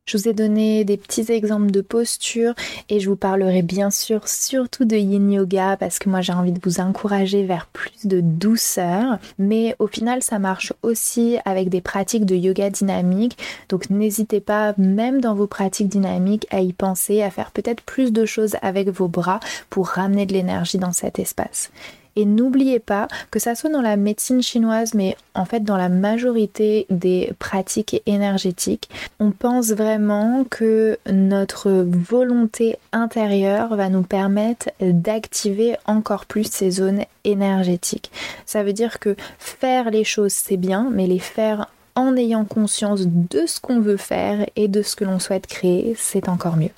Je 0.07 0.17
vous 0.17 0.29
ai 0.29 0.33
donné 0.33 0.85
des 0.85 0.95
petits 0.95 1.33
exemples 1.33 1.69
de 1.69 1.81
postures 1.81 2.53
et 2.87 3.01
je 3.01 3.09
vous 3.09 3.17
parlerai 3.17 3.61
bien 3.61 3.91
sûr 3.91 4.29
surtout 4.29 4.85
de 4.85 4.95
yin 4.95 5.29
yoga 5.29 5.75
parce 5.75 5.99
que 5.99 6.09
moi 6.09 6.21
j'ai 6.21 6.31
envie 6.31 6.53
de 6.53 6.61
vous 6.63 6.79
encourager 6.79 7.43
vers 7.43 7.67
plus 7.67 8.07
de 8.07 8.21
douceur. 8.21 9.19
Mais 9.37 9.75
au 9.79 9.87
final 9.87 10.23
ça 10.23 10.39
marche 10.39 10.71
aussi 10.81 11.37
avec 11.43 11.67
des 11.67 11.81
pratiques 11.81 12.25
de 12.25 12.35
yoga 12.35 12.69
dynamique. 12.69 13.37
Donc 13.67 13.89
n'hésitez 13.89 14.39
pas 14.39 14.73
même 14.77 15.19
dans 15.19 15.35
vos 15.35 15.47
pratiques 15.47 15.89
dynamiques 15.89 16.47
à 16.51 16.61
y 16.61 16.71
penser, 16.71 17.21
à 17.21 17.29
faire 17.29 17.51
peut-être 17.51 17.83
plus 17.83 18.13
de 18.13 18.25
choses 18.25 18.55
avec 18.61 18.87
vos 18.87 19.09
bras 19.09 19.41
pour 19.69 19.89
ramener 19.89 20.25
de 20.25 20.31
l'énergie 20.31 20.77
dans 20.77 20.93
cet 20.93 21.19
espace. 21.19 21.69
Et 22.17 22.25
n'oubliez 22.25 22.79
pas 22.79 23.07
que 23.29 23.37
ça 23.37 23.53
soit 23.53 23.69
dans 23.69 23.81
la 23.81 23.95
médecine 23.95 24.41
chinoise, 24.41 24.95
mais 24.95 25.15
en 25.35 25.45
fait 25.45 25.63
dans 25.63 25.77
la 25.77 25.87
majorité 25.87 26.87
des 26.89 27.31
pratiques 27.37 28.01
énergétiques, 28.07 28.89
on 29.19 29.29
pense 29.29 29.67
vraiment 29.67 30.43
que 30.49 30.97
notre 31.11 31.69
volonté 31.69 32.77
intérieure 32.91 33.75
va 33.75 33.89
nous 33.89 34.01
permettre 34.01 34.71
d'activer 34.81 35.75
encore 35.85 36.25
plus 36.25 36.51
ces 36.51 36.71
zones 36.71 37.03
énergétiques. 37.23 38.11
Ça 38.47 38.63
veut 38.63 38.73
dire 38.73 38.97
que 38.97 39.15
faire 39.37 39.91
les 39.91 40.03
choses 40.03 40.33
c'est 40.33 40.57
bien, 40.57 40.89
mais 40.91 41.05
les 41.05 41.19
faire 41.19 41.67
en 41.93 42.15
ayant 42.15 42.45
conscience 42.45 43.01
de 43.05 43.45
ce 43.45 43.59
qu'on 43.59 43.79
veut 43.79 43.95
faire 43.95 44.43
et 44.55 44.67
de 44.67 44.81
ce 44.81 44.95
que 44.95 45.05
l'on 45.05 45.19
souhaite 45.19 45.45
créer, 45.45 45.95
c'est 45.95 46.29
encore 46.29 46.57
mieux. 46.57 46.71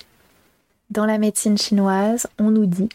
Dans 0.90 1.06
la 1.06 1.16
médecine 1.16 1.56
chinoise, 1.56 2.26
on 2.38 2.50
nous 2.50 2.66
dit 2.66 2.90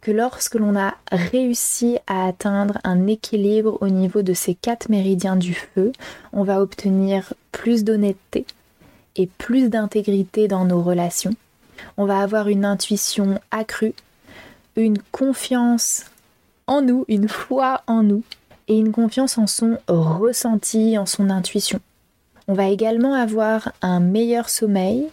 que 0.00 0.10
lorsque 0.10 0.54
l'on 0.54 0.76
a 0.76 0.94
réussi 1.12 1.98
à 2.06 2.26
atteindre 2.26 2.78
un 2.84 3.06
équilibre 3.06 3.78
au 3.80 3.88
niveau 3.88 4.22
de 4.22 4.32
ces 4.32 4.54
quatre 4.54 4.88
méridiens 4.88 5.36
du 5.36 5.54
feu, 5.54 5.92
on 6.32 6.42
va 6.42 6.60
obtenir 6.60 7.34
plus 7.52 7.84
d'honnêteté 7.84 8.46
et 9.16 9.26
plus 9.26 9.68
d'intégrité 9.68 10.48
dans 10.48 10.64
nos 10.64 10.82
relations. 10.82 11.34
On 11.96 12.06
va 12.06 12.20
avoir 12.20 12.48
une 12.48 12.64
intuition 12.64 13.40
accrue, 13.50 13.94
une 14.76 14.98
confiance 15.12 16.06
en 16.66 16.82
nous, 16.82 17.04
une 17.08 17.28
foi 17.28 17.82
en 17.86 18.02
nous 18.02 18.22
et 18.68 18.78
une 18.78 18.92
confiance 18.92 19.36
en 19.36 19.46
son 19.46 19.78
ressenti, 19.88 20.96
en 20.96 21.06
son 21.06 21.28
intuition. 21.28 21.80
On 22.48 22.54
va 22.54 22.68
également 22.68 23.14
avoir 23.14 23.72
un 23.82 24.00
meilleur 24.00 24.48
sommeil, 24.48 25.08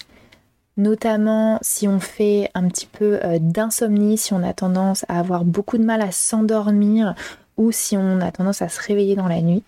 notamment 0.77 1.59
si 1.61 1.87
on 1.87 1.99
fait 1.99 2.49
un 2.53 2.67
petit 2.67 2.85
peu 2.85 3.19
euh, 3.23 3.39
d'insomnie, 3.39 4.17
si 4.17 4.33
on 4.33 4.43
a 4.43 4.53
tendance 4.53 5.05
à 5.09 5.19
avoir 5.19 5.43
beaucoup 5.43 5.77
de 5.77 5.83
mal 5.83 6.01
à 6.01 6.11
s'endormir 6.11 7.15
ou 7.57 7.71
si 7.71 7.97
on 7.97 8.21
a 8.21 8.31
tendance 8.31 8.61
à 8.61 8.69
se 8.69 8.79
réveiller 8.81 9.15
dans 9.15 9.27
la 9.27 9.41
nuit. 9.41 9.63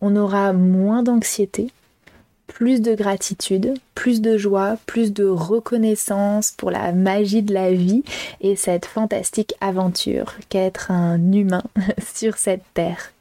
On 0.00 0.16
aura 0.16 0.52
moins 0.52 1.02
d'anxiété, 1.02 1.70
plus 2.48 2.82
de 2.82 2.94
gratitude, 2.94 3.74
plus 3.94 4.20
de 4.20 4.36
joie, 4.36 4.76
plus 4.86 5.12
de 5.12 5.24
reconnaissance 5.24 6.52
pour 6.56 6.70
la 6.70 6.92
magie 6.92 7.42
de 7.42 7.54
la 7.54 7.72
vie 7.72 8.02
et 8.40 8.56
cette 8.56 8.86
fantastique 8.86 9.54
aventure 9.60 10.34
qu'être 10.48 10.90
un 10.90 11.32
humain 11.32 11.62
sur 12.14 12.36
cette 12.36 12.64
terre. 12.74 13.12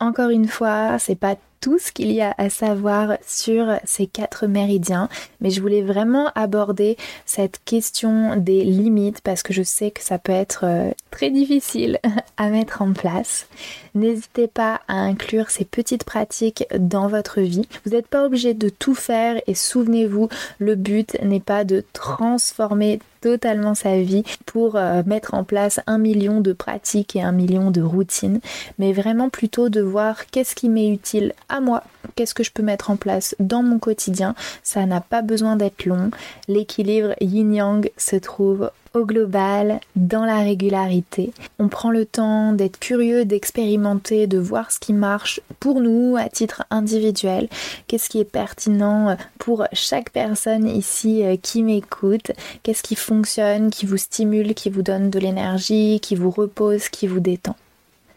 Encore 0.00 0.30
une 0.30 0.48
fois, 0.48 0.98
c'est 0.98 1.14
pas 1.14 1.36
tout 1.60 1.78
ce 1.78 1.92
qu'il 1.92 2.12
y 2.12 2.20
a 2.20 2.34
à 2.38 2.50
savoir 2.50 3.18
sur 3.26 3.78
ces 3.84 4.06
quatre 4.06 4.46
méridiens, 4.46 5.08
mais 5.40 5.50
je 5.50 5.60
voulais 5.60 5.82
vraiment 5.82 6.30
aborder 6.34 6.96
cette 7.24 7.60
question 7.64 8.36
des 8.36 8.64
limites 8.64 9.20
parce 9.20 9.42
que 9.42 9.52
je 9.52 9.62
sais 9.62 9.90
que 9.90 10.02
ça 10.02 10.18
peut 10.18 10.32
être 10.32 10.64
euh, 10.64 10.90
très 11.10 11.30
difficile 11.30 11.98
à 12.36 12.48
mettre 12.48 12.82
en 12.82 12.92
place. 12.92 13.46
N'hésitez 13.94 14.46
pas 14.46 14.80
à 14.88 14.94
inclure 14.94 15.50
ces 15.50 15.64
petites 15.64 16.04
pratiques 16.04 16.64
dans 16.78 17.08
votre 17.08 17.40
vie. 17.40 17.66
Vous 17.84 17.92
n'êtes 17.92 18.08
pas 18.08 18.24
obligé 18.24 18.54
de 18.54 18.68
tout 18.68 18.94
faire 18.94 19.40
et 19.46 19.54
souvenez-vous, 19.54 20.28
le 20.58 20.74
but 20.74 21.16
n'est 21.22 21.40
pas 21.40 21.64
de 21.64 21.84
transformer 21.92 23.00
totalement 23.20 23.74
sa 23.74 23.98
vie 23.98 24.24
pour 24.44 24.76
euh, 24.76 25.02
mettre 25.06 25.34
en 25.34 25.44
place 25.44 25.80
un 25.86 25.98
million 25.98 26.40
de 26.40 26.52
pratiques 26.52 27.16
et 27.16 27.22
un 27.22 27.32
million 27.32 27.70
de 27.70 27.82
routines, 27.82 28.40
mais 28.78 28.92
vraiment 28.92 29.28
plutôt 29.28 29.68
de 29.68 29.80
voir 29.80 30.26
qu'est-ce 30.26 30.54
qui 30.54 30.68
m'est 30.68 30.88
utile 30.88 31.32
à 31.48 31.60
moi, 31.60 31.82
qu'est-ce 32.14 32.34
que 32.34 32.44
je 32.44 32.52
peux 32.52 32.62
mettre 32.62 32.90
en 32.90 32.96
place 32.96 33.34
dans 33.40 33.62
mon 33.62 33.78
quotidien. 33.78 34.34
Ça 34.62 34.86
n'a 34.86 35.00
pas 35.00 35.22
besoin 35.22 35.56
d'être 35.56 35.86
long. 35.86 36.10
L'équilibre 36.48 37.14
yin-yang 37.20 37.90
se 37.96 38.16
trouve 38.16 38.70
au 38.96 39.04
global, 39.04 39.80
dans 39.94 40.24
la 40.24 40.40
régularité. 40.40 41.32
On 41.58 41.68
prend 41.68 41.90
le 41.90 42.06
temps 42.06 42.52
d'être 42.52 42.78
curieux, 42.78 43.24
d'expérimenter, 43.24 44.26
de 44.26 44.38
voir 44.38 44.72
ce 44.72 44.78
qui 44.78 44.92
marche 44.92 45.40
pour 45.60 45.80
nous 45.80 46.16
à 46.18 46.28
titre 46.28 46.64
individuel, 46.70 47.48
qu'est-ce 47.86 48.08
qui 48.08 48.20
est 48.20 48.24
pertinent 48.24 49.16
pour 49.38 49.66
chaque 49.72 50.10
personne 50.10 50.66
ici 50.66 51.24
euh, 51.24 51.36
qui 51.36 51.62
m'écoute, 51.62 52.32
qu'est-ce 52.62 52.82
qui 52.82 52.96
fonctionne, 52.96 53.70
qui 53.70 53.86
vous 53.86 53.96
stimule, 53.96 54.54
qui 54.54 54.70
vous 54.70 54.82
donne 54.82 55.10
de 55.10 55.18
l'énergie, 55.18 56.00
qui 56.00 56.14
vous 56.14 56.30
repose, 56.30 56.88
qui 56.88 57.06
vous 57.06 57.20
détend? 57.20 57.56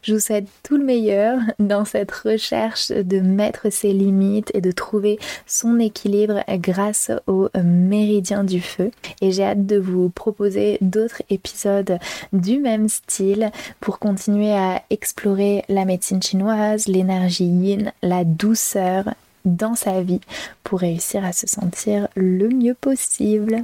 Je 0.01 0.13
vous 0.13 0.19
souhaite 0.19 0.47
tout 0.63 0.77
le 0.77 0.83
meilleur 0.83 1.39
dans 1.59 1.85
cette 1.85 2.11
recherche 2.11 2.89
de 2.91 3.19
mettre 3.19 3.71
ses 3.71 3.93
limites 3.93 4.51
et 4.53 4.61
de 4.61 4.71
trouver 4.71 5.19
son 5.45 5.79
équilibre 5.79 6.43
grâce 6.57 7.11
au 7.27 7.49
méridien 7.63 8.43
du 8.43 8.61
feu. 8.61 8.91
Et 9.21 9.31
j'ai 9.31 9.43
hâte 9.43 9.65
de 9.65 9.77
vous 9.77 10.09
proposer 10.09 10.77
d'autres 10.81 11.21
épisodes 11.29 11.99
du 12.33 12.59
même 12.59 12.87
style 12.87 13.51
pour 13.79 13.99
continuer 13.99 14.53
à 14.53 14.81
explorer 14.89 15.63
la 15.69 15.85
médecine 15.85 16.21
chinoise, 16.21 16.87
l'énergie 16.87 17.45
yin, 17.45 17.91
la 18.01 18.23
douceur 18.23 19.05
dans 19.45 19.75
sa 19.75 20.01
vie 20.01 20.21
pour 20.63 20.79
réussir 20.79 21.25
à 21.25 21.33
se 21.33 21.47
sentir 21.47 22.07
le 22.15 22.49
mieux 22.49 22.75
possible. 22.75 23.63